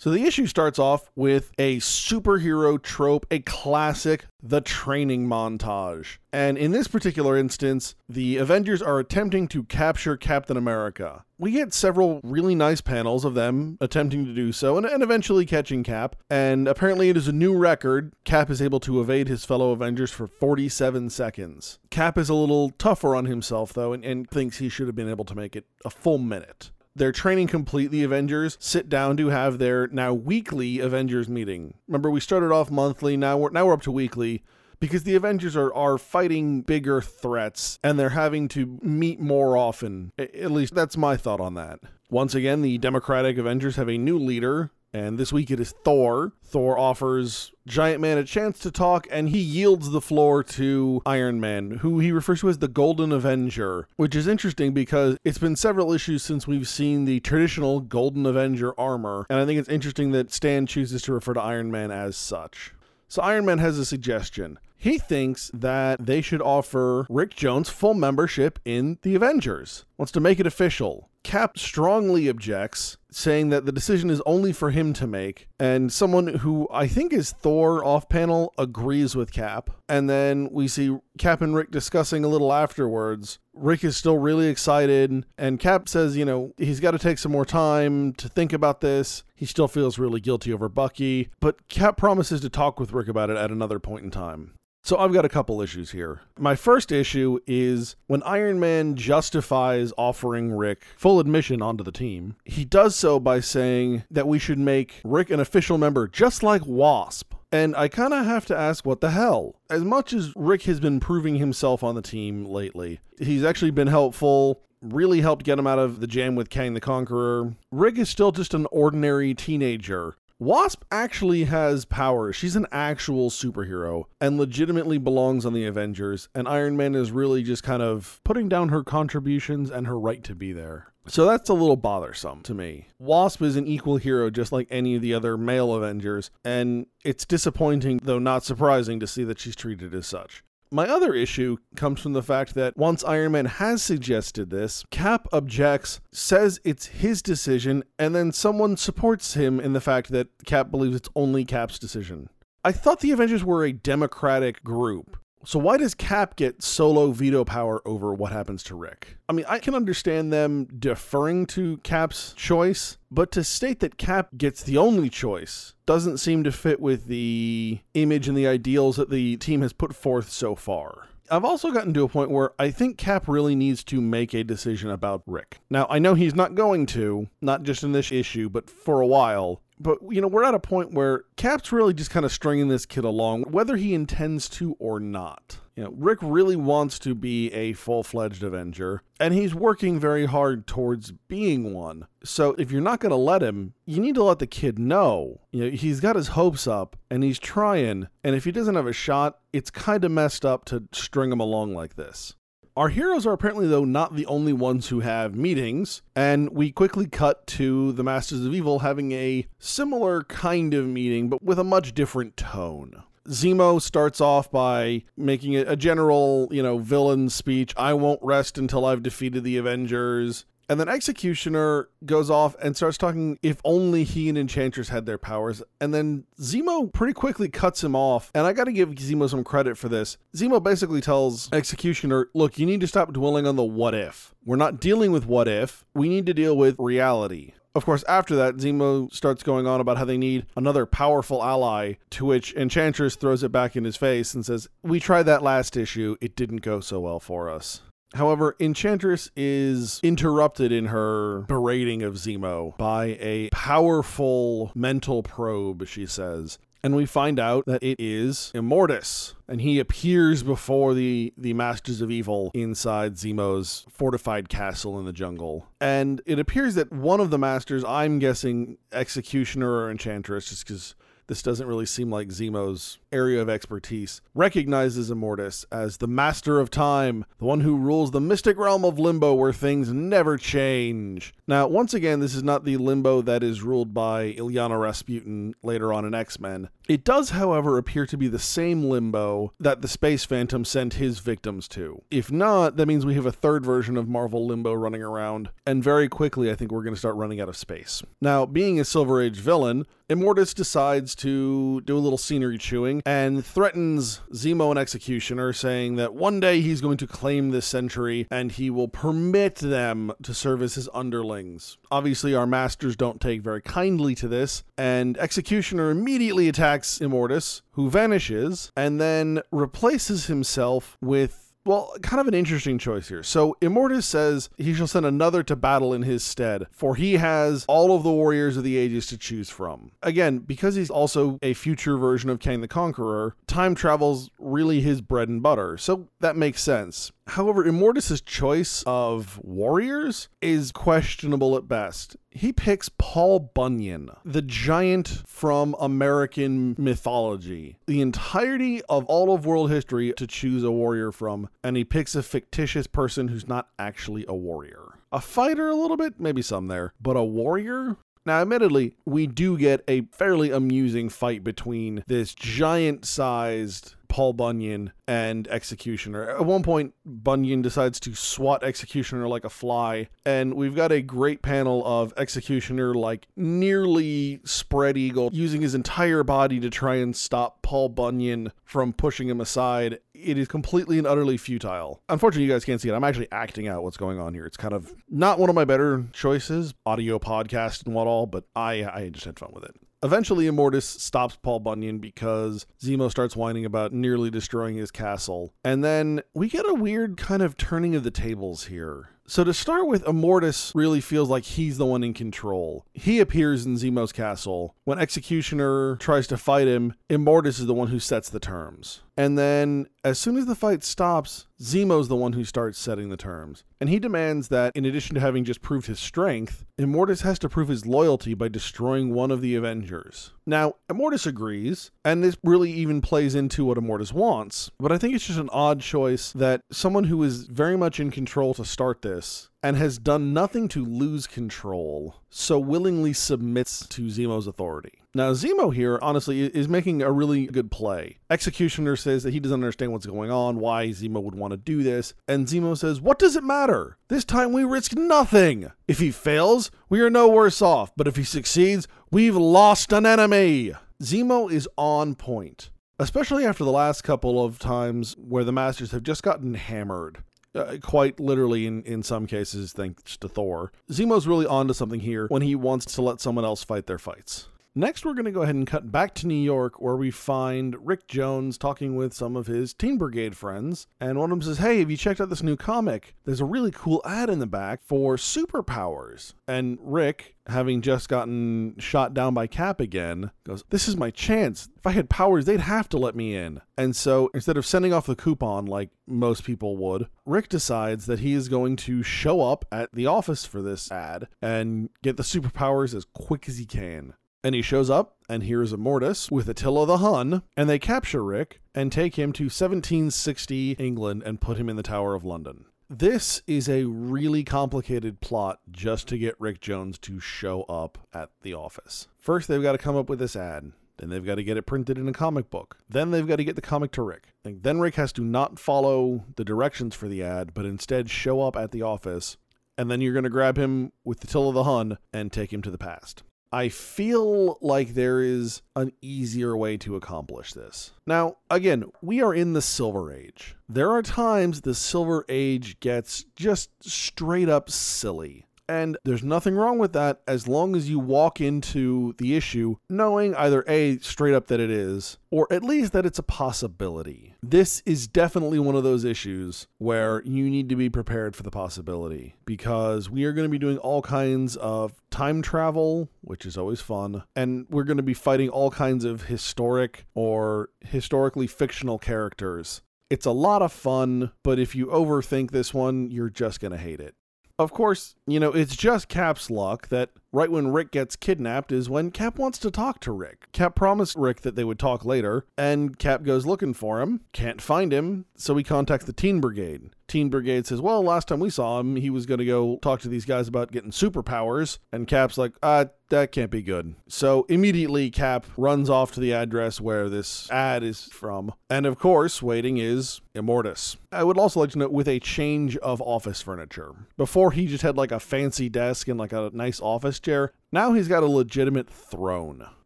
So 0.00 0.10
the 0.10 0.24
issue 0.24 0.46
starts 0.46 0.78
off 0.78 1.10
with 1.14 1.52
a 1.58 1.76
superhero 1.76 2.82
trope, 2.82 3.26
a 3.30 3.40
classic, 3.40 4.24
the 4.42 4.62
training 4.62 5.28
montage. 5.28 6.16
And 6.32 6.56
in 6.56 6.72
this 6.72 6.88
particular 6.88 7.36
instance, 7.36 7.96
the 8.08 8.38
Avengers 8.38 8.80
are 8.80 8.98
attempting 8.98 9.46
to 9.48 9.64
capture 9.64 10.16
Captain 10.16 10.56
America. 10.56 11.26
We 11.38 11.50
get 11.50 11.74
several 11.74 12.22
really 12.24 12.54
nice 12.54 12.80
panels 12.80 13.26
of 13.26 13.34
them 13.34 13.76
attempting 13.78 14.24
to 14.24 14.32
do 14.32 14.52
so 14.52 14.78
and, 14.78 14.86
and 14.86 15.02
eventually 15.02 15.44
catching 15.44 15.82
Cap. 15.82 16.16
And 16.30 16.66
apparently, 16.66 17.10
it 17.10 17.18
is 17.18 17.28
a 17.28 17.32
new 17.32 17.54
record. 17.54 18.14
Cap 18.24 18.48
is 18.48 18.62
able 18.62 18.80
to 18.80 19.02
evade 19.02 19.28
his 19.28 19.44
fellow 19.44 19.70
Avengers 19.70 20.10
for 20.10 20.26
47 20.26 21.10
seconds. 21.10 21.78
Cap 21.90 22.16
is 22.16 22.30
a 22.30 22.34
little 22.34 22.70
tougher 22.70 23.14
on 23.14 23.26
himself, 23.26 23.74
though, 23.74 23.92
and, 23.92 24.02
and 24.02 24.30
thinks 24.30 24.56
he 24.56 24.70
should 24.70 24.86
have 24.86 24.96
been 24.96 25.10
able 25.10 25.26
to 25.26 25.34
make 25.34 25.54
it 25.54 25.66
a 25.84 25.90
full 25.90 26.16
minute 26.16 26.70
their 27.00 27.12
training 27.12 27.46
complete, 27.46 27.90
the 27.90 28.04
Avengers 28.04 28.58
sit 28.60 28.90
down 28.90 29.16
to 29.16 29.28
have 29.28 29.58
their 29.58 29.88
now 29.88 30.12
weekly 30.12 30.80
Avengers 30.80 31.30
meeting. 31.30 31.72
Remember, 31.88 32.10
we 32.10 32.20
started 32.20 32.52
off 32.52 32.70
monthly, 32.70 33.16
now 33.16 33.38
we're 33.38 33.48
now 33.48 33.64
we're 33.64 33.72
up 33.72 33.80
to 33.82 33.90
weekly 33.90 34.44
because 34.80 35.04
the 35.04 35.14
Avengers 35.14 35.56
are 35.56 35.72
are 35.72 35.96
fighting 35.96 36.60
bigger 36.60 37.00
threats 37.00 37.78
and 37.82 37.98
they're 37.98 38.10
having 38.10 38.48
to 38.48 38.78
meet 38.82 39.18
more 39.18 39.56
often. 39.56 40.12
At 40.18 40.50
least 40.50 40.74
that's 40.74 40.98
my 40.98 41.16
thought 41.16 41.40
on 41.40 41.54
that. 41.54 41.80
Once 42.10 42.34
again, 42.34 42.60
the 42.60 42.76
Democratic 42.76 43.38
Avengers 43.38 43.76
have 43.76 43.88
a 43.88 43.96
new 43.96 44.18
leader, 44.18 44.70
and 44.92 45.18
this 45.18 45.32
week 45.32 45.50
it 45.50 45.60
is 45.60 45.72
Thor. 45.84 46.32
Thor 46.44 46.78
offers 46.78 47.52
Giant 47.66 48.00
Man 48.00 48.18
a 48.18 48.24
chance 48.24 48.58
to 48.60 48.70
talk, 48.70 49.06
and 49.10 49.28
he 49.28 49.38
yields 49.38 49.90
the 49.90 50.00
floor 50.00 50.42
to 50.44 51.00
Iron 51.06 51.40
Man, 51.40 51.78
who 51.78 52.00
he 52.00 52.12
refers 52.12 52.40
to 52.40 52.48
as 52.48 52.58
the 52.58 52.68
Golden 52.68 53.12
Avenger, 53.12 53.86
which 53.96 54.16
is 54.16 54.26
interesting 54.26 54.72
because 54.72 55.16
it's 55.24 55.38
been 55.38 55.56
several 55.56 55.92
issues 55.92 56.22
since 56.22 56.46
we've 56.46 56.68
seen 56.68 57.04
the 57.04 57.20
traditional 57.20 57.80
Golden 57.80 58.26
Avenger 58.26 58.78
armor, 58.78 59.26
and 59.30 59.38
I 59.38 59.46
think 59.46 59.60
it's 59.60 59.68
interesting 59.68 60.10
that 60.12 60.32
Stan 60.32 60.66
chooses 60.66 61.02
to 61.02 61.12
refer 61.12 61.34
to 61.34 61.40
Iron 61.40 61.70
Man 61.70 61.90
as 61.90 62.16
such. 62.16 62.72
So 63.08 63.22
Iron 63.22 63.44
Man 63.44 63.58
has 63.58 63.78
a 63.78 63.84
suggestion. 63.84 64.58
He 64.82 64.96
thinks 64.96 65.50
that 65.52 66.06
they 66.06 66.22
should 66.22 66.40
offer 66.40 67.06
Rick 67.10 67.34
Jones 67.34 67.68
full 67.68 67.92
membership 67.92 68.58
in 68.64 68.96
the 69.02 69.14
Avengers. 69.14 69.84
Wants 69.98 70.10
to 70.12 70.20
make 70.20 70.40
it 70.40 70.46
official. 70.46 71.10
Cap 71.22 71.58
strongly 71.58 72.28
objects, 72.28 72.96
saying 73.10 73.50
that 73.50 73.66
the 73.66 73.72
decision 73.72 74.08
is 74.08 74.22
only 74.24 74.54
for 74.54 74.70
him 74.70 74.94
to 74.94 75.06
make, 75.06 75.48
and 75.58 75.92
someone 75.92 76.28
who 76.28 76.66
I 76.72 76.86
think 76.86 77.12
is 77.12 77.32
Thor 77.32 77.84
off 77.84 78.08
panel 78.08 78.54
agrees 78.56 79.14
with 79.14 79.34
Cap. 79.34 79.68
And 79.86 80.08
then 80.08 80.48
we 80.50 80.66
see 80.66 80.96
Cap 81.18 81.42
and 81.42 81.54
Rick 81.54 81.70
discussing 81.70 82.24
a 82.24 82.28
little 82.28 82.50
afterwards. 82.50 83.38
Rick 83.52 83.84
is 83.84 83.98
still 83.98 84.16
really 84.16 84.46
excited, 84.48 85.26
and 85.36 85.60
Cap 85.60 85.90
says, 85.90 86.16
you 86.16 86.24
know, 86.24 86.54
he's 86.56 86.80
got 86.80 86.92
to 86.92 86.98
take 86.98 87.18
some 87.18 87.32
more 87.32 87.44
time 87.44 88.14
to 88.14 88.30
think 88.30 88.54
about 88.54 88.80
this. 88.80 89.22
He 89.34 89.44
still 89.44 89.68
feels 89.68 89.98
really 89.98 90.20
guilty 90.20 90.54
over 90.54 90.70
Bucky, 90.70 91.28
but 91.38 91.68
Cap 91.68 91.98
promises 91.98 92.40
to 92.40 92.48
talk 92.48 92.80
with 92.80 92.94
Rick 92.94 93.08
about 93.08 93.28
it 93.28 93.36
at 93.36 93.50
another 93.50 93.78
point 93.78 94.04
in 94.04 94.10
time. 94.10 94.54
So 94.82 94.96
I've 94.96 95.12
got 95.12 95.24
a 95.24 95.28
couple 95.28 95.60
issues 95.60 95.90
here. 95.90 96.22
My 96.38 96.56
first 96.56 96.90
issue 96.90 97.38
is 97.46 97.96
when 98.06 98.22
Iron 98.22 98.58
Man 98.58 98.96
justifies 98.96 99.92
offering 99.98 100.52
Rick 100.52 100.84
full 100.96 101.20
admission 101.20 101.60
onto 101.62 101.84
the 101.84 101.92
team, 101.92 102.36
he 102.44 102.64
does 102.64 102.96
so 102.96 103.20
by 103.20 103.40
saying 103.40 104.04
that 104.10 104.26
we 104.26 104.38
should 104.38 104.58
make 104.58 105.00
Rick 105.04 105.30
an 105.30 105.38
official 105.38 105.78
member 105.78 106.08
just 106.08 106.42
like 106.42 106.66
Wasp. 106.66 107.34
And 107.52 107.74
I 107.76 107.88
kind 107.88 108.14
of 108.14 108.24
have 108.24 108.46
to 108.46 108.56
ask, 108.56 108.86
what 108.86 109.00
the 109.00 109.10
hell? 109.10 109.56
As 109.68 109.82
much 109.82 110.12
as 110.12 110.32
Rick 110.36 110.62
has 110.62 110.80
been 110.80 111.00
proving 111.00 111.36
himself 111.36 111.82
on 111.82 111.94
the 111.94 112.02
team 112.02 112.44
lately, 112.44 113.00
he's 113.18 113.44
actually 113.44 113.72
been 113.72 113.88
helpful 113.88 114.62
really 114.82 115.20
helped 115.20 115.44
get 115.44 115.58
him 115.58 115.66
out 115.66 115.78
of 115.78 116.00
the 116.00 116.06
jam 116.06 116.34
with 116.34 116.50
Kang 116.50 116.74
the 116.74 116.80
Conqueror. 116.80 117.54
Rick 117.70 117.98
is 117.98 118.08
still 118.08 118.32
just 118.32 118.54
an 118.54 118.66
ordinary 118.70 119.34
teenager 119.34 120.14
Wasp 120.40 120.84
actually 120.90 121.44
has 121.44 121.84
powers. 121.84 122.34
She's 122.34 122.56
an 122.56 122.66
actual 122.72 123.28
superhero 123.28 124.04
and 124.22 124.38
legitimately 124.38 124.96
belongs 124.96 125.44
on 125.44 125.52
the 125.52 125.66
Avengers, 125.66 126.30
and 126.34 126.48
Iron 126.48 126.78
Man 126.78 126.94
is 126.94 127.12
really 127.12 127.42
just 127.42 127.62
kind 127.62 127.82
of 127.82 128.22
putting 128.24 128.48
down 128.48 128.70
her 128.70 128.82
contributions 128.82 129.70
and 129.70 129.86
her 129.86 130.00
right 130.00 130.24
to 130.24 130.34
be 130.34 130.54
there. 130.54 130.94
So 131.06 131.26
that's 131.26 131.50
a 131.50 131.54
little 131.54 131.76
bothersome 131.76 132.40
to 132.44 132.54
me. 132.54 132.86
Wasp 132.98 133.42
is 133.42 133.56
an 133.56 133.66
equal 133.66 133.98
hero 133.98 134.30
just 134.30 134.50
like 134.50 134.66
any 134.70 134.96
of 134.96 135.02
the 135.02 135.12
other 135.12 135.36
male 135.36 135.74
Avengers, 135.74 136.30
and 136.42 136.86
it's 137.04 137.26
disappointing, 137.26 138.00
though 138.02 138.18
not 138.18 138.42
surprising, 138.42 138.98
to 139.00 139.06
see 139.06 139.24
that 139.24 139.38
she's 139.38 139.56
treated 139.56 139.94
as 139.94 140.06
such. 140.06 140.42
My 140.72 140.86
other 140.88 141.12
issue 141.12 141.56
comes 141.74 142.00
from 142.00 142.12
the 142.12 142.22
fact 142.22 142.54
that 142.54 142.76
once 142.76 143.02
Iron 143.02 143.32
Man 143.32 143.46
has 143.46 143.82
suggested 143.82 144.50
this, 144.50 144.84
Cap 144.92 145.26
objects, 145.32 146.00
says 146.12 146.60
it's 146.62 146.86
his 146.86 147.22
decision, 147.22 147.82
and 147.98 148.14
then 148.14 148.30
someone 148.30 148.76
supports 148.76 149.34
him 149.34 149.58
in 149.58 149.72
the 149.72 149.80
fact 149.80 150.12
that 150.12 150.28
Cap 150.46 150.70
believes 150.70 150.94
it's 150.94 151.08
only 151.16 151.44
Cap's 151.44 151.76
decision. 151.76 152.28
I 152.64 152.70
thought 152.70 153.00
the 153.00 153.10
Avengers 153.10 153.42
were 153.42 153.64
a 153.64 153.72
democratic 153.72 154.62
group. 154.62 155.16
So 155.44 155.58
why 155.58 155.78
does 155.78 155.94
Cap 155.94 156.36
get 156.36 156.62
solo 156.62 157.12
veto 157.12 157.44
power 157.44 157.80
over 157.86 158.12
what 158.12 158.30
happens 158.30 158.62
to 158.64 158.74
Rick? 158.74 159.16
I 159.28 159.32
mean, 159.32 159.46
I 159.48 159.58
can 159.58 159.74
understand 159.74 160.32
them 160.32 160.66
deferring 160.78 161.46
to 161.46 161.78
Cap's 161.78 162.34
choice, 162.34 162.98
but 163.10 163.32
to 163.32 163.42
state 163.42 163.80
that 163.80 163.96
Cap 163.96 164.28
gets 164.36 164.62
the 164.62 164.76
only 164.76 165.08
choice 165.08 165.74
doesn't 165.86 166.18
seem 166.18 166.44
to 166.44 166.52
fit 166.52 166.78
with 166.78 167.06
the 167.06 167.80
image 167.94 168.28
and 168.28 168.36
the 168.36 168.46
ideals 168.46 168.96
that 168.96 169.10
the 169.10 169.36
team 169.38 169.62
has 169.62 169.72
put 169.72 169.94
forth 169.94 170.30
so 170.30 170.54
far. 170.54 171.08
I've 171.30 171.44
also 171.44 171.70
gotten 171.70 171.94
to 171.94 172.02
a 172.02 172.08
point 172.08 172.30
where 172.30 172.52
I 172.58 172.70
think 172.70 172.98
Cap 172.98 173.28
really 173.28 173.54
needs 173.54 173.84
to 173.84 174.00
make 174.00 174.34
a 174.34 174.42
decision 174.42 174.90
about 174.90 175.22
Rick. 175.26 175.58
Now, 175.70 175.86
I 175.88 176.00
know 176.00 176.14
he's 176.14 176.34
not 176.34 176.56
going 176.56 176.86
to, 176.86 177.28
not 177.40 177.62
just 177.62 177.84
in 177.84 177.92
this 177.92 178.10
issue, 178.10 178.48
but 178.48 178.68
for 178.68 179.00
a 179.00 179.06
while. 179.06 179.62
But, 179.82 179.98
you 180.10 180.20
know, 180.20 180.28
we're 180.28 180.44
at 180.44 180.54
a 180.54 180.60
point 180.60 180.92
where 180.92 181.24
Cap's 181.36 181.72
really 181.72 181.94
just 181.94 182.10
kind 182.10 182.26
of 182.26 182.32
stringing 182.32 182.68
this 182.68 182.84
kid 182.84 183.02
along, 183.02 183.44
whether 183.44 183.76
he 183.76 183.94
intends 183.94 184.48
to 184.50 184.76
or 184.78 185.00
not. 185.00 185.58
You 185.74 185.84
know, 185.84 185.94
Rick 185.96 186.18
really 186.20 186.56
wants 186.56 186.98
to 186.98 187.14
be 187.14 187.50
a 187.54 187.72
full 187.72 188.02
fledged 188.02 188.42
Avenger, 188.42 189.02
and 189.18 189.32
he's 189.32 189.54
working 189.54 189.98
very 189.98 190.26
hard 190.26 190.66
towards 190.66 191.12
being 191.12 191.72
one. 191.72 192.06
So 192.22 192.54
if 192.58 192.70
you're 192.70 192.82
not 192.82 193.00
going 193.00 193.10
to 193.10 193.16
let 193.16 193.42
him, 193.42 193.72
you 193.86 194.00
need 194.00 194.16
to 194.16 194.22
let 194.22 194.40
the 194.40 194.46
kid 194.46 194.78
know. 194.78 195.40
You 195.50 195.64
know, 195.64 195.70
he's 195.70 196.00
got 196.00 196.16
his 196.16 196.28
hopes 196.28 196.66
up 196.66 196.96
and 197.10 197.24
he's 197.24 197.38
trying, 197.38 198.08
and 198.22 198.36
if 198.36 198.44
he 198.44 198.52
doesn't 198.52 198.74
have 198.74 198.86
a 198.86 198.92
shot, 198.92 199.38
it's 199.54 199.70
kind 199.70 200.04
of 200.04 200.10
messed 200.10 200.44
up 200.44 200.66
to 200.66 200.84
string 200.92 201.32
him 201.32 201.40
along 201.40 201.74
like 201.74 201.96
this. 201.96 202.34
Our 202.80 202.88
heroes 202.88 203.26
are 203.26 203.34
apparently, 203.34 203.66
though, 203.66 203.84
not 203.84 204.16
the 204.16 204.24
only 204.24 204.54
ones 204.54 204.88
who 204.88 205.00
have 205.00 205.34
meetings, 205.34 206.00
and 206.16 206.48
we 206.48 206.72
quickly 206.72 207.06
cut 207.06 207.46
to 207.48 207.92
the 207.92 208.02
Masters 208.02 208.46
of 208.46 208.54
Evil 208.54 208.78
having 208.78 209.12
a 209.12 209.46
similar 209.58 210.22
kind 210.22 210.72
of 210.72 210.86
meeting, 210.86 211.28
but 211.28 211.42
with 211.42 211.58
a 211.58 211.62
much 211.62 211.92
different 211.92 212.38
tone. 212.38 213.02
Zemo 213.28 213.82
starts 213.82 214.18
off 214.18 214.50
by 214.50 215.02
making 215.14 215.56
a 215.56 215.76
general, 215.76 216.48
you 216.50 216.62
know, 216.62 216.78
villain 216.78 217.28
speech. 217.28 217.74
I 217.76 217.92
won't 217.92 218.20
rest 218.22 218.56
until 218.56 218.86
I've 218.86 219.02
defeated 219.02 219.44
the 219.44 219.58
Avengers. 219.58 220.46
And 220.70 220.78
then 220.78 220.88
Executioner 220.88 221.88
goes 222.06 222.30
off 222.30 222.54
and 222.62 222.76
starts 222.76 222.96
talking 222.96 223.40
if 223.42 223.60
only 223.64 224.04
he 224.04 224.28
and 224.28 224.38
Enchantress 224.38 224.88
had 224.88 225.04
their 225.04 225.18
powers. 225.18 225.64
And 225.80 225.92
then 225.92 226.26
Zemo 226.40 226.92
pretty 226.92 227.12
quickly 227.12 227.48
cuts 227.48 227.82
him 227.82 227.96
off. 227.96 228.30
And 228.36 228.46
I 228.46 228.52
got 228.52 228.64
to 228.64 228.72
give 228.72 228.90
Zemo 228.90 229.28
some 229.28 229.42
credit 229.42 229.76
for 229.76 229.88
this. 229.88 230.16
Zemo 230.36 230.62
basically 230.62 231.00
tells 231.00 231.52
Executioner, 231.52 232.28
look, 232.34 232.56
you 232.56 232.66
need 232.66 232.80
to 232.82 232.86
stop 232.86 233.12
dwelling 233.12 233.48
on 233.48 233.56
the 233.56 233.64
what 233.64 233.96
if. 233.96 234.32
We're 234.44 234.54
not 234.54 234.80
dealing 234.80 235.10
with 235.10 235.26
what 235.26 235.48
if, 235.48 235.84
we 235.92 236.08
need 236.08 236.24
to 236.26 236.34
deal 236.34 236.56
with 236.56 236.76
reality. 236.78 237.54
Of 237.74 237.84
course, 237.84 238.04
after 238.08 238.36
that, 238.36 238.56
Zemo 238.56 239.12
starts 239.12 239.42
going 239.42 239.66
on 239.66 239.80
about 239.80 239.96
how 239.96 240.04
they 240.04 240.18
need 240.18 240.46
another 240.56 240.86
powerful 240.86 241.42
ally, 241.42 241.94
to 242.10 242.24
which 242.24 242.54
Enchantress 242.54 243.16
throws 243.16 243.42
it 243.42 243.50
back 243.50 243.74
in 243.74 243.82
his 243.82 243.96
face 243.96 244.34
and 244.34 244.46
says, 244.46 244.68
We 244.84 245.00
tried 245.00 245.24
that 245.24 245.42
last 245.42 245.76
issue, 245.76 246.16
it 246.20 246.36
didn't 246.36 246.58
go 246.58 246.78
so 246.78 247.00
well 247.00 247.18
for 247.18 247.50
us. 247.50 247.82
However, 248.14 248.56
Enchantress 248.58 249.30
is 249.36 250.00
interrupted 250.02 250.72
in 250.72 250.86
her 250.86 251.42
berating 251.42 252.02
of 252.02 252.14
Zemo 252.14 252.76
by 252.76 253.16
a 253.20 253.48
powerful 253.50 254.72
mental 254.74 255.22
probe, 255.22 255.86
she 255.86 256.06
says. 256.06 256.58
And 256.82 256.96
we 256.96 257.04
find 257.04 257.38
out 257.38 257.66
that 257.66 257.82
it 257.82 258.00
is 258.00 258.50
Immortus, 258.54 259.34
and 259.46 259.60
he 259.60 259.78
appears 259.78 260.42
before 260.42 260.94
the, 260.94 261.32
the 261.36 261.52
Masters 261.52 262.00
of 262.00 262.10
Evil 262.10 262.50
inside 262.54 263.16
Zemo's 263.16 263.84
fortified 263.90 264.48
castle 264.48 264.98
in 264.98 265.04
the 265.04 265.12
jungle. 265.12 265.66
And 265.78 266.22
it 266.24 266.38
appears 266.38 266.76
that 266.76 266.90
one 266.90 267.20
of 267.20 267.28
the 267.28 267.38
Masters, 267.38 267.84
I'm 267.84 268.18
guessing 268.18 268.78
Executioner 268.92 269.70
or 269.70 269.90
Enchantress, 269.90 270.48
just 270.48 270.66
because 270.66 270.94
this 271.30 271.42
doesn't 271.42 271.68
really 271.68 271.86
seem 271.86 272.10
like 272.10 272.32
Zemo's 272.32 272.98
area 273.12 273.40
of 273.40 273.48
expertise, 273.48 274.20
recognizes 274.34 275.12
Immortus 275.12 275.64
as 275.70 275.98
the 275.98 276.08
master 276.08 276.58
of 276.58 276.72
time, 276.72 277.24
the 277.38 277.44
one 277.44 277.60
who 277.60 277.76
rules 277.76 278.10
the 278.10 278.20
mystic 278.20 278.58
realm 278.58 278.84
of 278.84 278.98
limbo 278.98 279.34
where 279.34 279.52
things 279.52 279.92
never 279.92 280.36
change. 280.36 281.32
Now, 281.46 281.68
once 281.68 281.94
again, 281.94 282.18
this 282.18 282.34
is 282.34 282.42
not 282.42 282.64
the 282.64 282.78
limbo 282.78 283.22
that 283.22 283.44
is 283.44 283.62
ruled 283.62 283.94
by 283.94 284.32
Illyana 284.32 284.80
Rasputin 284.80 285.54
later 285.62 285.92
on 285.92 286.04
in 286.04 286.14
X 286.14 286.40
Men. 286.40 286.68
It 286.90 287.04
does, 287.04 287.30
however, 287.30 287.78
appear 287.78 288.04
to 288.06 288.16
be 288.16 288.26
the 288.26 288.40
same 288.40 288.82
limbo 288.82 289.52
that 289.60 289.80
the 289.80 289.86
Space 289.86 290.24
Phantom 290.24 290.64
sent 290.64 290.94
his 290.94 291.20
victims 291.20 291.68
to. 291.68 292.02
If 292.10 292.32
not, 292.32 292.74
that 292.78 292.86
means 292.86 293.06
we 293.06 293.14
have 293.14 293.26
a 293.26 293.30
third 293.30 293.64
version 293.64 293.96
of 293.96 294.08
Marvel 294.08 294.44
Limbo 294.44 294.72
running 294.72 295.00
around, 295.00 295.50
and 295.64 295.84
very 295.84 296.08
quickly 296.08 296.50
I 296.50 296.56
think 296.56 296.72
we're 296.72 296.82
going 296.82 296.96
to 296.96 296.98
start 296.98 297.14
running 297.14 297.40
out 297.40 297.48
of 297.48 297.56
space. 297.56 298.02
Now, 298.20 298.44
being 298.44 298.80
a 298.80 298.84
Silver 298.84 299.22
Age 299.22 299.36
villain, 299.36 299.86
Immortus 300.08 300.52
decides 300.52 301.14
to 301.14 301.80
do 301.82 301.96
a 301.96 302.00
little 302.00 302.18
scenery 302.18 302.58
chewing 302.58 303.00
and 303.06 303.46
threatens 303.46 304.22
Zemo 304.32 304.70
and 304.70 304.78
Executioner, 304.78 305.52
saying 305.52 305.94
that 305.94 306.14
one 306.14 306.40
day 306.40 306.60
he's 306.60 306.80
going 306.80 306.96
to 306.96 307.06
claim 307.06 307.50
this 307.50 307.66
century 307.66 308.26
and 308.32 308.50
he 308.50 308.70
will 308.70 308.88
permit 308.88 309.54
them 309.54 310.10
to 310.24 310.34
serve 310.34 310.62
as 310.62 310.74
his 310.74 310.88
underlings. 310.92 311.78
Obviously, 311.92 312.34
our 312.34 312.48
masters 312.48 312.96
don't 312.96 313.20
take 313.20 313.42
very 313.42 313.62
kindly 313.62 314.16
to 314.16 314.26
this, 314.26 314.64
and 314.76 315.16
Executioner 315.18 315.90
immediately 315.90 316.48
attacks 316.48 316.79
Immortus, 316.82 317.62
who 317.72 317.90
vanishes 317.90 318.72
and 318.76 319.00
then 319.00 319.40
replaces 319.50 320.26
himself 320.26 320.96
with 321.00 321.50
well, 321.66 321.94
kind 322.02 322.20
of 322.20 322.26
an 322.26 322.34
interesting 322.34 322.78
choice 322.78 323.08
here. 323.08 323.22
So 323.22 323.56
Immortus 323.60 324.04
says 324.04 324.48
he 324.56 324.72
shall 324.72 324.86
send 324.86 325.04
another 325.04 325.42
to 325.42 325.56
battle 325.56 325.92
in 325.92 326.02
his 326.02 326.24
stead, 326.24 326.66
for 326.70 326.96
he 326.96 327.14
has 327.14 327.64
all 327.68 327.94
of 327.94 328.02
the 328.02 328.10
warriors 328.10 328.56
of 328.56 328.64
the 328.64 328.76
ages 328.76 329.06
to 329.08 329.18
choose 329.18 329.50
from. 329.50 329.92
Again, 330.02 330.38
because 330.38 330.74
he's 330.74 330.90
also 330.90 331.38
a 331.42 331.54
future 331.54 331.98
version 331.98 332.30
of 332.30 332.40
Kang 332.40 332.60
the 332.60 332.68
Conqueror, 332.68 333.36
time 333.46 333.74
travel's 333.74 334.30
really 334.38 334.80
his 334.80 335.00
bread 335.00 335.28
and 335.28 335.42
butter. 335.42 335.76
So 335.76 336.08
that 336.20 336.36
makes 336.36 336.62
sense. 336.62 337.12
However, 337.30 337.64
Immortus' 337.64 338.24
choice 338.24 338.82
of 338.88 339.38
warriors 339.44 340.28
is 340.42 340.72
questionable 340.72 341.56
at 341.56 341.68
best. 341.68 342.16
He 342.32 342.52
picks 342.52 342.90
Paul 342.98 343.38
Bunyan, 343.54 344.10
the 344.24 344.42
giant 344.42 345.22
from 345.26 345.76
American 345.78 346.74
mythology, 346.76 347.76
the 347.86 348.00
entirety 348.00 348.82
of 348.88 349.04
all 349.04 349.32
of 349.32 349.46
world 349.46 349.70
history 349.70 350.12
to 350.16 350.26
choose 350.26 350.64
a 350.64 350.72
warrior 350.72 351.12
from, 351.12 351.48
and 351.62 351.76
he 351.76 351.84
picks 351.84 352.16
a 352.16 352.24
fictitious 352.24 352.88
person 352.88 353.28
who's 353.28 353.46
not 353.46 353.68
actually 353.78 354.24
a 354.26 354.34
warrior. 354.34 354.98
A 355.12 355.20
fighter, 355.20 355.68
a 355.68 355.76
little 355.76 355.96
bit, 355.96 356.18
maybe 356.18 356.42
some 356.42 356.66
there, 356.66 356.94
but 357.00 357.16
a 357.16 357.22
warrior? 357.22 357.96
Now, 358.26 358.42
admittedly, 358.42 358.96
we 359.06 359.28
do 359.28 359.56
get 359.56 359.84
a 359.86 360.02
fairly 360.12 360.50
amusing 360.50 361.08
fight 361.08 361.44
between 361.44 362.02
this 362.08 362.34
giant 362.34 363.04
sized 363.04 363.94
Paul 364.10 364.34
Bunyan 364.34 364.92
and 365.08 365.48
Executioner. 365.48 366.28
At 366.28 366.44
one 366.44 366.62
point, 366.62 366.94
Bunyan 367.06 367.62
decides 367.62 367.98
to 368.00 368.14
swat 368.14 368.62
Executioner 368.62 369.28
like 369.28 369.44
a 369.44 369.48
fly, 369.48 370.08
and 370.26 370.54
we've 370.54 370.74
got 370.74 370.92
a 370.92 371.00
great 371.00 371.40
panel 371.40 371.86
of 371.86 372.12
Executioner 372.16 372.92
like 372.92 373.28
nearly 373.36 374.40
spread 374.44 374.98
eagle, 374.98 375.30
using 375.32 375.62
his 375.62 375.74
entire 375.74 376.22
body 376.22 376.60
to 376.60 376.68
try 376.68 376.96
and 376.96 377.16
stop 377.16 377.62
Paul 377.62 377.88
Bunyan 377.88 378.52
from 378.64 378.92
pushing 378.92 379.28
him 379.28 379.40
aside. 379.40 380.00
It 380.12 380.36
is 380.36 380.48
completely 380.48 380.98
and 380.98 381.06
utterly 381.06 381.36
futile. 381.36 382.02
Unfortunately, 382.08 382.44
you 382.44 382.52
guys 382.52 382.64
can't 382.64 382.80
see 382.80 382.88
it. 382.88 382.94
I'm 382.94 383.04
actually 383.04 383.28
acting 383.32 383.68
out 383.68 383.84
what's 383.84 383.96
going 383.96 384.18
on 384.18 384.34
here. 384.34 384.44
It's 384.44 384.56
kind 384.56 384.74
of 384.74 384.92
not 385.08 385.38
one 385.38 385.48
of 385.48 385.54
my 385.54 385.64
better 385.64 386.04
choices, 386.12 386.74
audio 386.84 387.18
podcast 387.18 387.86
and 387.86 387.94
what 387.94 388.06
all, 388.06 388.26
but 388.26 388.44
I 388.54 388.84
I 388.84 389.10
just 389.10 389.24
had 389.24 389.38
fun 389.38 389.52
with 389.54 389.64
it. 389.64 389.76
Eventually, 390.02 390.46
Immortus 390.46 390.84
stops 390.84 391.36
Paul 391.36 391.60
Bunyan 391.60 391.98
because 391.98 392.66
Zemo 392.80 393.10
starts 393.10 393.36
whining 393.36 393.66
about 393.66 393.92
nearly 393.92 394.30
destroying 394.30 394.76
his 394.76 394.90
castle. 394.90 395.52
And 395.62 395.84
then 395.84 396.22
we 396.32 396.48
get 396.48 396.68
a 396.68 396.74
weird 396.74 397.18
kind 397.18 397.42
of 397.42 397.58
turning 397.58 397.94
of 397.94 398.02
the 398.02 398.10
tables 398.10 398.66
here. 398.66 399.10
So, 399.30 399.44
to 399.44 399.54
start 399.54 399.86
with, 399.86 400.04
Immortus 400.06 400.72
really 400.74 401.00
feels 401.00 401.28
like 401.28 401.44
he's 401.44 401.78
the 401.78 401.86
one 401.86 402.02
in 402.02 402.14
control. 402.14 402.84
He 402.94 403.20
appears 403.20 403.64
in 403.64 403.76
Zemo's 403.76 404.10
castle. 404.10 404.74
When 404.82 404.98
Executioner 404.98 405.94
tries 406.00 406.26
to 406.26 406.36
fight 406.36 406.66
him, 406.66 406.94
Immortus 407.08 407.60
is 407.60 407.66
the 407.66 407.72
one 407.74 407.86
who 407.86 408.00
sets 408.00 408.28
the 408.28 408.40
terms. 408.40 409.02
And 409.16 409.38
then, 409.38 409.86
as 410.02 410.18
soon 410.18 410.36
as 410.36 410.46
the 410.46 410.56
fight 410.56 410.82
stops, 410.82 411.46
Zemo's 411.62 412.08
the 412.08 412.16
one 412.16 412.32
who 412.32 412.42
starts 412.42 412.76
setting 412.76 413.08
the 413.08 413.16
terms. 413.16 413.62
And 413.80 413.88
he 413.88 414.00
demands 414.00 414.48
that, 414.48 414.74
in 414.74 414.84
addition 414.84 415.14
to 415.14 415.20
having 415.20 415.44
just 415.44 415.62
proved 415.62 415.86
his 415.86 416.00
strength, 416.00 416.64
Immortus 416.76 417.20
has 417.22 417.38
to 417.38 417.48
prove 417.48 417.68
his 417.68 417.86
loyalty 417.86 418.34
by 418.34 418.48
destroying 418.48 419.14
one 419.14 419.30
of 419.30 419.42
the 419.42 419.54
Avengers. 419.54 420.32
Now, 420.50 420.74
Immortus 420.90 421.28
agrees, 421.28 421.92
and 422.04 422.24
this 422.24 422.36
really 422.42 422.72
even 422.72 423.00
plays 423.00 423.36
into 423.36 423.64
what 423.64 423.78
Immortus 423.78 424.12
wants, 424.12 424.68
but 424.80 424.90
I 424.90 424.98
think 424.98 425.14
it's 425.14 425.28
just 425.28 425.38
an 425.38 425.48
odd 425.52 425.80
choice 425.80 426.32
that 426.32 426.62
someone 426.72 427.04
who 427.04 427.22
is 427.22 427.46
very 427.46 427.78
much 427.78 428.00
in 428.00 428.10
control 428.10 428.52
to 428.54 428.64
start 428.64 429.02
this 429.02 429.48
and 429.62 429.76
has 429.76 429.96
done 429.96 430.34
nothing 430.34 430.66
to 430.70 430.84
lose 430.84 431.28
control, 431.28 432.16
so 432.30 432.58
willingly 432.58 433.12
submits 433.12 433.86
to 433.90 434.10
Zemo's 434.10 434.48
authority. 434.48 434.99
Now, 435.12 435.32
Zemo 435.32 435.74
here, 435.74 435.98
honestly, 436.00 436.42
is 436.42 436.68
making 436.68 437.02
a 437.02 437.10
really 437.10 437.46
good 437.46 437.70
play. 437.72 438.18
Executioner 438.30 438.94
says 438.94 439.24
that 439.24 439.32
he 439.32 439.40
doesn't 439.40 439.60
understand 439.60 439.90
what's 439.92 440.06
going 440.06 440.30
on, 440.30 440.60
why 440.60 440.86
Zemo 440.88 441.20
would 441.20 441.34
want 441.34 441.50
to 441.50 441.56
do 441.56 441.82
this, 441.82 442.14
and 442.28 442.46
Zemo 442.46 442.78
says, 442.78 443.00
What 443.00 443.18
does 443.18 443.34
it 443.34 443.42
matter? 443.42 443.96
This 444.08 444.24
time 444.24 444.52
we 444.52 444.62
risk 444.62 444.94
nothing. 444.96 445.72
If 445.88 445.98
he 445.98 446.12
fails, 446.12 446.70
we 446.88 447.00
are 447.00 447.10
no 447.10 447.28
worse 447.28 447.60
off, 447.60 447.90
but 447.96 448.06
if 448.06 448.14
he 448.14 448.22
succeeds, 448.22 448.86
we've 449.10 449.34
lost 449.34 449.92
an 449.92 450.06
enemy. 450.06 450.74
Zemo 451.02 451.50
is 451.50 451.68
on 451.76 452.14
point. 452.14 452.70
especially 453.00 453.44
after 453.46 453.64
the 453.64 453.72
last 453.72 454.02
couple 454.02 454.44
of 454.44 454.58
times 454.58 455.16
where 455.18 455.42
the 455.42 455.52
Masters 455.52 455.90
have 455.90 456.02
just 456.02 456.22
gotten 456.22 456.54
hammered. 456.54 457.24
Uh, 457.52 457.78
quite 457.82 458.20
literally, 458.20 458.64
in, 458.66 458.82
in 458.82 459.02
some 459.02 459.26
cases, 459.26 459.72
thanks 459.72 460.16
to 460.18 460.28
Thor. 460.28 460.70
Zemo's 460.92 461.26
really 461.26 461.46
onto 461.46 461.72
something 461.74 461.98
here 462.00 462.26
when 462.28 462.42
he 462.42 462.54
wants 462.54 462.84
to 462.94 463.02
let 463.02 463.20
someone 463.20 463.44
else 463.44 463.64
fight 463.64 463.86
their 463.86 463.98
fights. 463.98 464.46
Next, 464.76 465.04
we're 465.04 465.14
going 465.14 465.24
to 465.24 465.32
go 465.32 465.42
ahead 465.42 465.56
and 465.56 465.66
cut 465.66 465.90
back 465.90 466.14
to 466.14 466.28
New 466.28 466.34
York 466.34 466.80
where 466.80 466.94
we 466.94 467.10
find 467.10 467.74
Rick 467.84 468.06
Jones 468.06 468.56
talking 468.56 468.94
with 468.94 469.12
some 469.12 469.34
of 469.34 469.48
his 469.48 469.74
Teen 469.74 469.98
Brigade 469.98 470.36
friends. 470.36 470.86
And 471.00 471.18
one 471.18 471.32
of 471.32 471.38
them 471.38 471.42
says, 471.42 471.58
Hey, 471.58 471.80
have 471.80 471.90
you 471.90 471.96
checked 471.96 472.20
out 472.20 472.30
this 472.30 472.44
new 472.44 472.54
comic? 472.54 473.16
There's 473.24 473.40
a 473.40 473.44
really 473.44 473.72
cool 473.72 474.00
ad 474.04 474.30
in 474.30 474.38
the 474.38 474.46
back 474.46 474.80
for 474.84 475.16
superpowers. 475.16 476.34
And 476.46 476.78
Rick, 476.80 477.34
having 477.48 477.82
just 477.82 478.08
gotten 478.08 478.76
shot 478.78 479.12
down 479.12 479.34
by 479.34 479.48
Cap 479.48 479.80
again, 479.80 480.30
goes, 480.44 480.62
This 480.70 480.86
is 480.86 480.96
my 480.96 481.10
chance. 481.10 481.68
If 481.76 481.84
I 481.84 481.90
had 481.90 482.08
powers, 482.08 482.44
they'd 482.44 482.60
have 482.60 482.88
to 482.90 482.96
let 482.96 483.16
me 483.16 483.34
in. 483.34 483.62
And 483.76 483.96
so 483.96 484.30
instead 484.34 484.56
of 484.56 484.64
sending 484.64 484.92
off 484.92 485.06
the 485.06 485.16
coupon 485.16 485.66
like 485.66 485.90
most 486.06 486.44
people 486.44 486.76
would, 486.76 487.08
Rick 487.26 487.48
decides 487.48 488.06
that 488.06 488.20
he 488.20 488.34
is 488.34 488.48
going 488.48 488.76
to 488.76 489.02
show 489.02 489.40
up 489.40 489.64
at 489.72 489.92
the 489.92 490.06
office 490.06 490.44
for 490.44 490.62
this 490.62 490.92
ad 490.92 491.26
and 491.42 491.90
get 492.04 492.16
the 492.16 492.22
superpowers 492.22 492.94
as 492.94 493.04
quick 493.04 493.48
as 493.48 493.58
he 493.58 493.66
can. 493.66 494.14
And 494.42 494.54
he 494.54 494.62
shows 494.62 494.88
up, 494.88 495.16
and 495.28 495.42
here's 495.42 495.72
Immortus 495.72 496.30
with 496.30 496.48
Attila 496.48 496.86
the 496.86 496.98
Hun, 496.98 497.42
and 497.56 497.68
they 497.68 497.78
capture 497.78 498.24
Rick 498.24 498.60
and 498.74 498.90
take 498.90 499.16
him 499.16 499.32
to 499.34 499.44
1760 499.44 500.72
England 500.72 501.22
and 501.26 501.40
put 501.40 501.58
him 501.58 501.68
in 501.68 501.76
the 501.76 501.82
Tower 501.82 502.14
of 502.14 502.24
London. 502.24 502.64
This 502.88 503.42
is 503.46 503.68
a 503.68 503.84
really 503.84 504.42
complicated 504.42 505.20
plot 505.20 505.60
just 505.70 506.08
to 506.08 506.18
get 506.18 506.40
Rick 506.40 506.60
Jones 506.60 506.98
to 507.00 507.20
show 507.20 507.62
up 507.64 507.98
at 508.12 508.30
the 508.42 508.54
office. 508.54 509.06
First, 509.18 509.46
they've 509.46 509.62
got 509.62 509.72
to 509.72 509.78
come 509.78 509.96
up 509.96 510.08
with 510.08 510.18
this 510.18 510.34
ad. 510.34 510.72
Then 510.96 511.08
they've 511.08 511.24
got 511.24 511.36
to 511.36 511.44
get 511.44 511.56
it 511.56 511.62
printed 511.62 511.98
in 511.98 512.08
a 512.08 512.12
comic 512.12 512.50
book. 512.50 512.78
Then 512.88 513.10
they've 513.10 513.26
got 513.26 513.36
to 513.36 513.44
get 513.44 513.56
the 513.56 513.62
comic 513.62 513.92
to 513.92 514.02
Rick. 514.02 514.34
Then 514.42 514.80
Rick 514.80 514.96
has 514.96 515.12
to 515.12 515.22
not 515.22 515.58
follow 515.58 516.24
the 516.36 516.44
directions 516.44 516.94
for 516.94 517.08
the 517.08 517.22
ad, 517.22 517.54
but 517.54 517.64
instead 517.64 518.10
show 518.10 518.42
up 518.42 518.56
at 518.56 518.70
the 518.70 518.82
office. 518.82 519.36
And 519.78 519.90
then 519.90 520.00
you're 520.00 520.12
going 520.12 520.24
to 520.24 520.30
grab 520.30 520.58
him 520.58 520.92
with 521.04 521.22
Attila 521.22 521.52
the 521.52 521.64
Hun 521.64 521.96
and 522.12 522.32
take 522.32 522.52
him 522.52 522.60
to 522.62 522.70
the 522.70 522.76
past. 522.76 523.22
I 523.52 523.68
feel 523.68 524.58
like 524.60 524.94
there 524.94 525.20
is 525.20 525.62
an 525.74 525.92
easier 526.00 526.56
way 526.56 526.76
to 526.78 526.94
accomplish 526.94 527.52
this. 527.52 527.90
Now, 528.06 528.36
again, 528.48 528.84
we 529.02 529.20
are 529.20 529.34
in 529.34 529.54
the 529.54 529.62
Silver 529.62 530.12
Age. 530.12 530.54
There 530.68 530.92
are 530.92 531.02
times 531.02 531.62
the 531.62 531.74
Silver 531.74 532.24
Age 532.28 532.78
gets 532.78 533.24
just 533.34 533.70
straight 533.82 534.48
up 534.48 534.70
silly. 534.70 535.46
And 535.70 535.96
there's 536.04 536.24
nothing 536.24 536.56
wrong 536.56 536.80
with 536.80 536.94
that 536.94 537.20
as 537.28 537.46
long 537.46 537.76
as 537.76 537.88
you 537.88 538.00
walk 538.00 538.40
into 538.40 539.14
the 539.18 539.36
issue 539.36 539.76
knowing 539.88 540.34
either 540.34 540.64
A, 540.66 540.98
straight 540.98 541.32
up 541.32 541.46
that 541.46 541.60
it 541.60 541.70
is, 541.70 542.18
or 542.32 542.52
at 542.52 542.64
least 542.64 542.92
that 542.92 543.06
it's 543.06 543.20
a 543.20 543.22
possibility. 543.22 544.34
This 544.42 544.82
is 544.84 545.06
definitely 545.06 545.60
one 545.60 545.76
of 545.76 545.84
those 545.84 546.04
issues 546.04 546.66
where 546.78 547.22
you 547.24 547.48
need 547.48 547.68
to 547.68 547.76
be 547.76 547.88
prepared 547.88 548.34
for 548.34 548.42
the 548.42 548.50
possibility 548.50 549.36
because 549.44 550.10
we 550.10 550.24
are 550.24 550.32
going 550.32 550.46
to 550.46 550.50
be 550.50 550.58
doing 550.58 550.78
all 550.78 551.02
kinds 551.02 551.54
of 551.54 552.02
time 552.10 552.42
travel, 552.42 553.08
which 553.20 553.46
is 553.46 553.56
always 553.56 553.80
fun, 553.80 554.24
and 554.34 554.66
we're 554.70 554.82
going 554.82 554.96
to 554.96 555.04
be 555.04 555.14
fighting 555.14 555.50
all 555.50 555.70
kinds 555.70 556.04
of 556.04 556.24
historic 556.24 557.06
or 557.14 557.68
historically 557.80 558.48
fictional 558.48 558.98
characters. 558.98 559.82
It's 560.10 560.26
a 560.26 560.32
lot 560.32 560.62
of 560.62 560.72
fun, 560.72 561.30
but 561.44 561.60
if 561.60 561.76
you 561.76 561.86
overthink 561.86 562.50
this 562.50 562.74
one, 562.74 563.12
you're 563.12 563.30
just 563.30 563.60
going 563.60 563.70
to 563.70 563.78
hate 563.78 564.00
it. 564.00 564.16
Of 564.60 564.74
course, 564.74 565.14
you 565.26 565.40
know, 565.40 565.52
it's 565.52 565.74
just 565.74 566.08
Cap's 566.08 566.50
luck 566.50 566.88
that 566.88 567.08
right 567.32 567.50
when 567.50 567.72
Rick 567.72 567.92
gets 567.92 568.16
kidnapped 568.16 568.72
is 568.72 568.90
when 568.90 569.10
Cap 569.10 569.38
wants 569.38 569.58
to 569.58 569.70
talk 569.70 570.00
to 570.00 570.12
Rick. 570.12 570.48
Cap 570.52 570.74
promised 570.74 571.16
Rick 571.16 571.42
that 571.42 571.56
they 571.56 571.64
would 571.64 571.78
talk 571.78 572.04
later, 572.04 572.44
and 572.56 572.98
Cap 572.98 573.22
goes 573.22 573.46
looking 573.46 573.74
for 573.74 574.00
him, 574.00 574.20
can't 574.32 574.60
find 574.60 574.92
him, 574.92 575.26
so 575.36 575.56
he 575.56 575.64
contacts 575.64 576.04
the 576.04 576.12
Teen 576.12 576.40
Brigade. 576.40 576.90
Teen 577.10 577.28
Brigade 577.28 577.66
says, 577.66 577.80
Well, 577.80 578.04
last 578.04 578.28
time 578.28 578.38
we 578.38 578.50
saw 578.50 578.78
him, 578.78 578.94
he 578.94 579.10
was 579.10 579.26
going 579.26 579.38
to 579.38 579.44
go 579.44 579.78
talk 579.82 580.00
to 580.02 580.08
these 580.08 580.24
guys 580.24 580.46
about 580.46 580.70
getting 580.70 580.92
superpowers. 580.92 581.78
And 581.92 582.06
Cap's 582.06 582.38
like, 582.38 582.52
Uh, 582.62 582.84
that 583.08 583.32
can't 583.32 583.50
be 583.50 583.62
good. 583.62 583.96
So 584.06 584.46
immediately, 584.48 585.10
Cap 585.10 585.44
runs 585.56 585.90
off 585.90 586.12
to 586.12 586.20
the 586.20 586.32
address 586.32 586.80
where 586.80 587.08
this 587.08 587.50
ad 587.50 587.82
is 587.82 588.04
from. 588.04 588.52
And 588.70 588.86
of 588.86 588.96
course, 588.96 589.42
waiting 589.42 589.78
is 589.78 590.20
Immortus. 590.36 590.96
I 591.10 591.24
would 591.24 591.36
also 591.36 591.58
like 591.58 591.70
to 591.70 591.78
note 591.78 591.90
with 591.90 592.06
a 592.06 592.20
change 592.20 592.76
of 592.76 593.02
office 593.02 593.42
furniture. 593.42 593.92
Before, 594.16 594.52
he 594.52 594.68
just 594.68 594.82
had 594.84 594.96
like 594.96 595.10
a 595.10 595.18
fancy 595.18 595.68
desk 595.68 596.06
and 596.06 596.20
like 596.20 596.32
a 596.32 596.50
nice 596.54 596.80
office 596.80 597.18
chair. 597.20 597.52
Now 597.72 597.92
he's 597.92 598.08
got 598.08 598.22
a 598.22 598.26
legitimate 598.26 598.88
throne. 598.90 599.66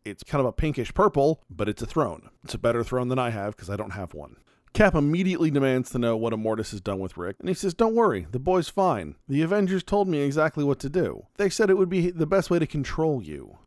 It's 0.04 0.22
kind 0.22 0.40
of 0.40 0.46
a 0.46 0.52
pinkish 0.52 0.92
purple, 0.94 1.42
but 1.48 1.68
it's 1.68 1.82
a 1.82 1.86
throne. 1.86 2.30
It's 2.44 2.54
a 2.54 2.58
better 2.58 2.84
throne 2.84 3.08
than 3.08 3.18
I 3.18 3.30
have 3.30 3.56
because 3.56 3.70
I 3.70 3.76
don't 3.76 3.92
have 3.92 4.14
one. 4.14 4.36
Cap 4.74 4.96
immediately 4.96 5.52
demands 5.52 5.90
to 5.90 6.00
know 6.00 6.16
what 6.16 6.32
Immortus 6.32 6.72
has 6.72 6.80
done 6.80 6.98
with 6.98 7.16
Rick, 7.16 7.36
and 7.38 7.48
he 7.48 7.54
says, 7.54 7.74
Don't 7.74 7.94
worry, 7.94 8.26
the 8.28 8.40
boy's 8.40 8.68
fine. 8.68 9.14
The 9.28 9.42
Avengers 9.42 9.84
told 9.84 10.08
me 10.08 10.18
exactly 10.18 10.64
what 10.64 10.80
to 10.80 10.90
do. 10.90 11.26
They 11.36 11.48
said 11.48 11.70
it 11.70 11.78
would 11.78 11.88
be 11.88 12.10
the 12.10 12.26
best 12.26 12.50
way 12.50 12.58
to 12.58 12.66
control 12.66 13.22
you. 13.22 13.58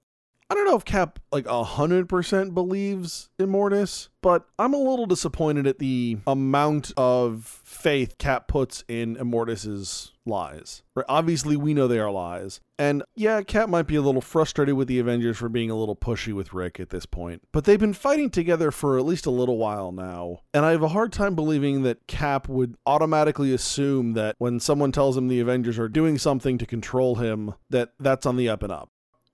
I 0.50 0.54
don't 0.54 0.66
know 0.66 0.78
if 0.78 0.86
Cap 0.86 1.20
like 1.32 1.46
100% 1.46 2.54
believes 2.54 3.30
Immortus, 3.38 4.08
but 4.22 4.46
I'm 4.58 4.74
a 4.74 4.78
little 4.78 5.06
disappointed 5.06 5.68
at 5.68 5.80
the 5.80 6.20
amount 6.26 6.94
of 6.96 7.62
faith 7.66 8.18
Cap 8.18 8.48
puts 8.48 8.84
in 8.88 9.18
Immortus's 9.18 10.14
lies. 10.26 10.84
Right? 10.96 11.06
Obviously, 11.10 11.58
we 11.58 11.74
know 11.74 11.88
they 11.88 12.00
are 12.00 12.12
lies. 12.12 12.62
And 12.80 13.04
yeah, 13.16 13.42
Cap 13.42 13.68
might 13.68 13.88
be 13.88 13.98
a 13.98 14.02
little 14.02 14.22
frustrated 14.22 14.76
with 14.76 14.88
the 14.88 15.00
Avengers 15.00 15.38
for 15.38 15.50
being 15.50 15.70
a 15.70 15.76
little 15.76 15.96
pushy 15.98 16.32
with 16.32 16.54
Rick 16.54 16.80
at 16.80 16.92
this 16.92 17.06
point. 17.06 17.42
But 17.52 17.66
they've 17.66 17.80
been 17.80 17.94
fighting 17.94 18.30
together 18.30 18.72
for 18.72 18.98
at 18.98 19.06
least 19.06 19.26
a 19.26 19.32
little 19.32 19.58
while 19.58 19.92
now. 19.92 20.42
And 20.54 20.66
I 20.66 20.72
have 20.72 20.84
a 20.84 20.90
hard 20.90 21.12
time 21.12 21.36
believing 21.36 21.84
that 21.84 22.08
Cap 22.08 22.48
would 22.48 22.76
automatically 22.86 23.54
assume 23.54 24.14
that 24.14 24.36
when 24.38 24.62
someone 24.62 24.94
tells 24.94 25.18
him 25.18 25.28
the 25.28 25.42
Avengers 25.42 25.78
are 25.78 25.90
doing 25.90 26.18
something 26.18 26.58
to 26.58 26.66
control 26.66 27.16
him, 27.16 27.54
that 27.70 27.94
that's 28.00 28.26
on 28.26 28.38
the 28.38 28.48
up 28.48 28.64
and 28.64 28.72
up. 28.72 28.90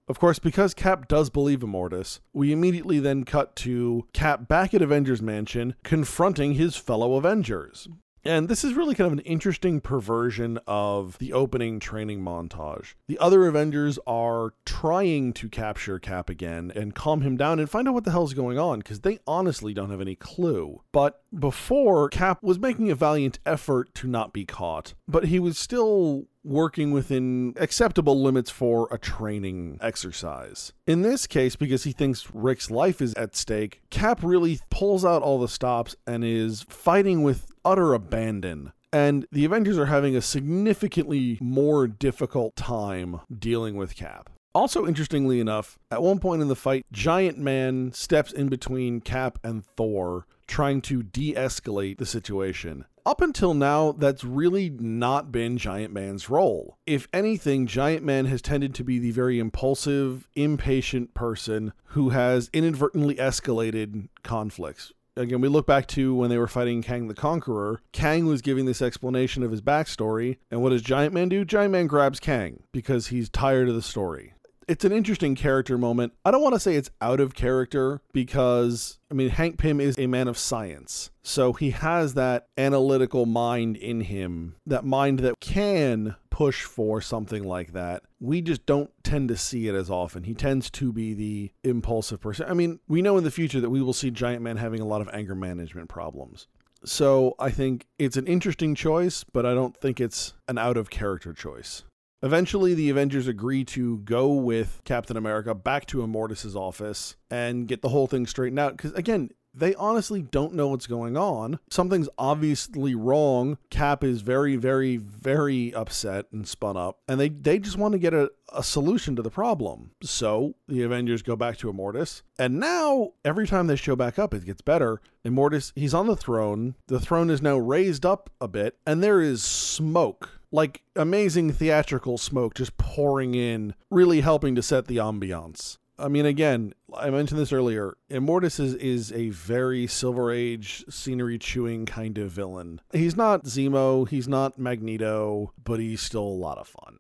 Of 0.08 0.20
course, 0.20 0.38
because 0.38 0.74
Cap 0.74 1.08
does 1.08 1.30
believe 1.30 1.60
Immortus, 1.60 2.20
we 2.34 2.52
immediately 2.52 3.00
then 3.00 3.24
cut 3.24 3.56
to 3.58 4.08
Cap 4.14 4.48
back 4.48 4.74
at 4.74 4.82
Avengers 4.82 5.22
Mansion 5.22 5.76
confronting 5.84 6.54
his 6.54 6.76
fellow 6.76 7.16
Avengers. 7.16 7.88
And 8.26 8.48
this 8.48 8.64
is 8.64 8.74
really 8.74 8.96
kind 8.96 9.08
of 9.08 9.14
an 9.14 9.26
interesting 9.26 9.82
perversion 9.82 10.58
of 10.66 11.18
the 11.18 11.34
opening 11.34 11.80
training 11.82 12.22
montage. 12.22 12.94
The 13.08 13.20
other 13.20 13.48
Avengers 13.48 14.00
are 14.08 14.54
trying 14.66 15.34
to 15.34 15.50
capture 15.50 16.00
Cap 16.00 16.30
again 16.30 16.72
and 16.74 16.96
calm 16.96 17.22
him 17.22 17.36
down 17.36 17.60
and 17.60 17.70
find 17.70 17.88
out 17.88 17.94
what 17.94 18.06
the 18.06 18.12
hell's 18.12 18.34
going 18.34 18.58
on 18.58 18.80
because 18.80 19.02
they 19.02 19.20
honestly 19.28 19.74
don't 19.74 19.92
have 19.92 20.00
any 20.00 20.16
clue. 20.16 20.82
But 20.94 21.22
before, 21.38 22.08
Cap 22.10 22.40
was 22.42 22.60
making 22.60 22.90
a 22.90 22.96
valiant 22.96 23.40
effort 23.46 23.94
to 23.96 24.08
not 24.08 24.32
be 24.32 24.46
caught, 24.46 24.94
but 25.06 25.26
he 25.26 25.40
was 25.40 25.58
still 25.58 26.28
working 26.44 26.92
within 26.92 27.54
acceptable 27.58 28.22
limits 28.22 28.50
for 28.50 28.88
a 28.92 28.98
training 28.98 29.78
exercise. 29.82 30.74
In 30.86 31.02
this 31.02 31.28
case, 31.28 31.56
because 31.56 31.84
he 31.84 31.92
thinks 31.92 32.28
Rick's 32.34 32.70
life 32.70 33.02
is 33.02 33.14
at 33.16 33.36
stake, 33.36 33.82
Cap 33.90 34.20
really 34.22 34.60
pulls 34.70 35.06
out 35.06 35.22
all 35.22 35.40
the 35.40 35.48
stops 35.48 35.96
and 36.06 36.24
is 36.24 36.64
fighting 36.64 37.24
with 37.24 37.52
utter 37.64 37.94
abandon. 37.94 38.74
And 38.92 39.26
the 39.32 39.46
Avengers 39.46 39.80
are 39.80 39.88
having 39.88 40.16
a 40.16 40.22
significantly 40.22 41.40
more 41.42 41.88
difficult 41.88 42.56
time 42.56 43.22
dealing 43.36 43.76
with 43.76 43.96
Cap. 43.96 44.30
Also, 44.56 44.86
interestingly 44.86 45.40
enough, 45.40 45.80
at 45.90 46.04
one 46.04 46.20
point 46.20 46.44
in 46.44 46.48
the 46.48 46.56
fight, 46.56 46.86
Giant 46.92 47.40
Man 47.40 47.92
steps 47.92 48.32
in 48.32 48.50
between 48.50 49.02
Cap 49.02 49.40
and 49.44 49.66
Thor, 49.66 50.28
trying 50.46 50.80
to 50.82 51.02
de 51.02 51.34
escalate 51.34 51.98
the 51.98 52.06
situation. 52.06 52.86
Up 53.06 53.20
until 53.20 53.54
now, 53.54 53.92
that's 53.92 54.24
really 54.24 54.70
not 54.70 55.32
been 55.32 55.58
Giant 55.58 55.94
Man's 55.94 56.30
role. 56.30 56.78
If 56.86 57.08
anything, 57.12 57.68
Giant 57.68 58.04
Man 58.04 58.26
has 58.26 58.42
tended 58.42 58.74
to 58.76 58.84
be 58.84 58.98
the 58.98 59.12
very 59.12 59.40
impulsive, 59.40 60.30
impatient 60.36 61.14
person 61.14 61.74
who 61.88 62.10
has 62.10 62.50
inadvertently 62.54 63.16
escalated 63.16 64.08
conflicts 64.24 64.94
again, 65.16 65.42
we 65.42 65.48
look 65.48 65.68
back 65.68 65.88
to 65.88 66.16
when 66.16 66.30
they 66.30 66.38
were 66.38 66.48
fighting 66.48 66.82
Kang 66.82 67.08
the 67.08 67.14
Conqueror. 67.14 67.82
Kang 67.92 68.26
was 68.26 68.42
giving 68.42 68.66
this 68.66 68.82
explanation 68.82 69.44
of 69.44 69.52
his 69.52 69.62
backstory, 69.62 70.38
and 70.50 70.62
what 70.62 70.70
does 70.70 70.82
Giant 70.82 71.14
Man 71.14 71.30
do? 71.30 71.46
Giant 71.46 71.72
Man 71.72 71.88
grabs 71.88 72.20
Kang 72.20 72.64
because 72.72 73.08
he's 73.08 73.30
tired 73.30 73.70
of 73.70 73.76
the 73.76 73.82
story. 73.82 74.34
It's 74.74 74.84
an 74.84 74.92
interesting 74.92 75.36
character 75.36 75.78
moment. 75.78 76.14
I 76.26 76.32
don't 76.32 76.42
want 76.42 76.56
to 76.56 76.60
say 76.60 76.74
it's 76.74 76.90
out 77.00 77.20
of 77.20 77.36
character 77.36 78.02
because, 78.12 78.98
I 79.12 79.14
mean, 79.14 79.30
Hank 79.30 79.60
Pym 79.60 79.80
is 79.80 80.00
a 80.00 80.08
man 80.08 80.28
of 80.28 80.36
science. 80.36 81.12
So 81.22 81.54
he 81.54 81.70
has 81.70 82.16
that 82.16 82.48
analytical 82.58 83.28
mind 83.28 83.78
in 83.78 84.02
him, 84.02 84.56
that 84.66 84.84
mind 84.84 85.20
that 85.20 85.40
can 85.40 86.16
push 86.32 86.64
for 86.64 87.02
something 87.02 87.44
like 87.44 87.74
that. 87.74 88.02
We 88.20 88.42
just 88.42 88.66
don't 88.66 88.90
tend 89.04 89.30
to 89.30 89.38
see 89.38 89.68
it 89.68 89.76
as 89.76 89.92
often. 89.92 90.24
He 90.24 90.34
tends 90.34 90.72
to 90.72 90.92
be 90.92 91.14
the 91.14 91.52
impulsive 91.64 92.20
person. 92.20 92.48
I 92.50 92.56
mean, 92.56 92.80
we 92.88 93.04
know 93.04 93.16
in 93.20 93.24
the 93.24 93.30
future 93.30 93.62
that 93.62 93.70
we 93.70 93.80
will 93.80 93.94
see 93.94 94.10
Giant 94.10 94.42
Man 94.42 94.58
having 94.58 94.82
a 94.82 94.88
lot 94.88 95.02
of 95.02 95.10
anger 95.14 95.36
management 95.36 95.88
problems. 95.88 96.48
So 96.84 97.36
I 97.38 97.52
think 97.52 97.86
it's 98.00 98.18
an 98.18 98.26
interesting 98.26 98.74
choice, 98.74 99.24
but 99.24 99.46
I 99.46 99.54
don't 99.54 99.78
think 99.78 100.02
it's 100.02 100.34
an 100.48 100.58
out 100.58 100.78
of 100.78 100.90
character 100.90 101.32
choice. 101.32 101.84
Eventually, 102.24 102.74
the 102.74 102.90
Avengers 102.90 103.28
agree 103.28 103.66
to 103.66 103.98
go 104.00 104.32
with 104.32 104.80
Captain 104.86 105.18
America 105.18 105.54
back 105.54 105.86
to 105.88 106.04
Immortus's 106.04 106.56
office 106.56 107.18
and 107.30 107.68
get 107.68 107.82
the 107.82 107.90
whole 107.90 108.08
thing 108.08 108.26
straightened 108.26 108.60
out. 108.60 108.78
Because 108.78 108.94
again, 108.94 109.30
they 109.54 109.76
honestly 109.76 110.22
don't 110.22 110.54
know 110.54 110.70
what's 110.70 110.88
going 110.88 111.16
on. 111.16 111.60
Something's 111.70 112.10
obviously 112.18 112.96
wrong. 112.96 113.58
Cap 113.70 114.04
is 114.04 114.22
very, 114.22 114.56
very, 114.56 114.98
very 114.98 115.74
upset 115.74 116.26
and 116.32 116.48
spun 116.48 116.78
up, 116.78 117.00
and 117.08 117.20
they, 117.20 117.30
they 117.30 117.60
just 117.60 117.78
want 117.78 117.94
to 117.94 118.00
get 118.00 118.14
a, 118.14 118.32
a 118.54 118.64
solution 118.64 119.16
to 119.16 119.22
the 119.22 119.30
problem. 119.30 119.92
So 120.02 120.56
the 120.68 120.84
Avengers 120.84 121.22
go 121.22 121.36
back 121.36 121.58
to 121.58 121.72
Immortus, 121.72 122.22
and 122.38 122.60
now 122.60 123.12
every 123.24 123.48
time 123.48 123.68
they 123.68 123.76
show 123.76 123.96
back 123.96 124.18
up, 124.18 124.34
it 124.34 124.46
gets 124.46 124.62
better. 124.62 125.02
Immortus, 125.26 125.72
he's 125.76 125.94
on 125.94 126.08
the 126.08 126.16
throne. 126.16 126.76
The 126.88 127.00
throne 127.00 127.30
is 127.30 127.42
now 127.42 127.58
raised 127.58 128.06
up 128.06 128.30
a 128.42 128.48
bit, 128.48 128.78
and 128.86 129.04
there 129.04 129.22
is 129.22 129.44
smoke 129.44 130.30
like 130.54 130.84
amazing 130.96 131.52
theatrical 131.52 132.18
smoke 132.18 132.54
just 132.54 132.78
pouring 132.78 133.34
in, 133.34 133.74
really 133.90 134.22
helping 134.22 134.54
to 134.54 134.62
set 134.62 134.86
the 134.86 134.98
ambiance. 134.98 135.80
I 135.98 136.08
mean, 136.08 136.26
again, 136.26 136.74
I 136.96 137.10
mentioned 137.10 137.40
this 137.40 137.54
earlier. 137.54 137.96
Immortus 138.10 138.60
is, 138.60 138.74
is 138.76 139.12
a 139.12 139.30
very 139.30 139.88
Silver 139.88 140.32
Age 140.32 140.84
scenery 140.90 141.38
chewing 141.38 141.86
kind 141.86 142.18
of 142.18 142.32
villain. 142.32 142.82
He's 142.92 143.16
not 143.16 143.46
Zemo, 143.46 144.08
he's 144.08 144.28
not 144.28 144.58
Magneto, 144.58 145.54
but 145.64 145.80
he's 145.80 146.02
still 146.02 146.24
a 146.24 146.42
lot 146.42 146.58
of 146.58 146.68
fun. 146.68 146.98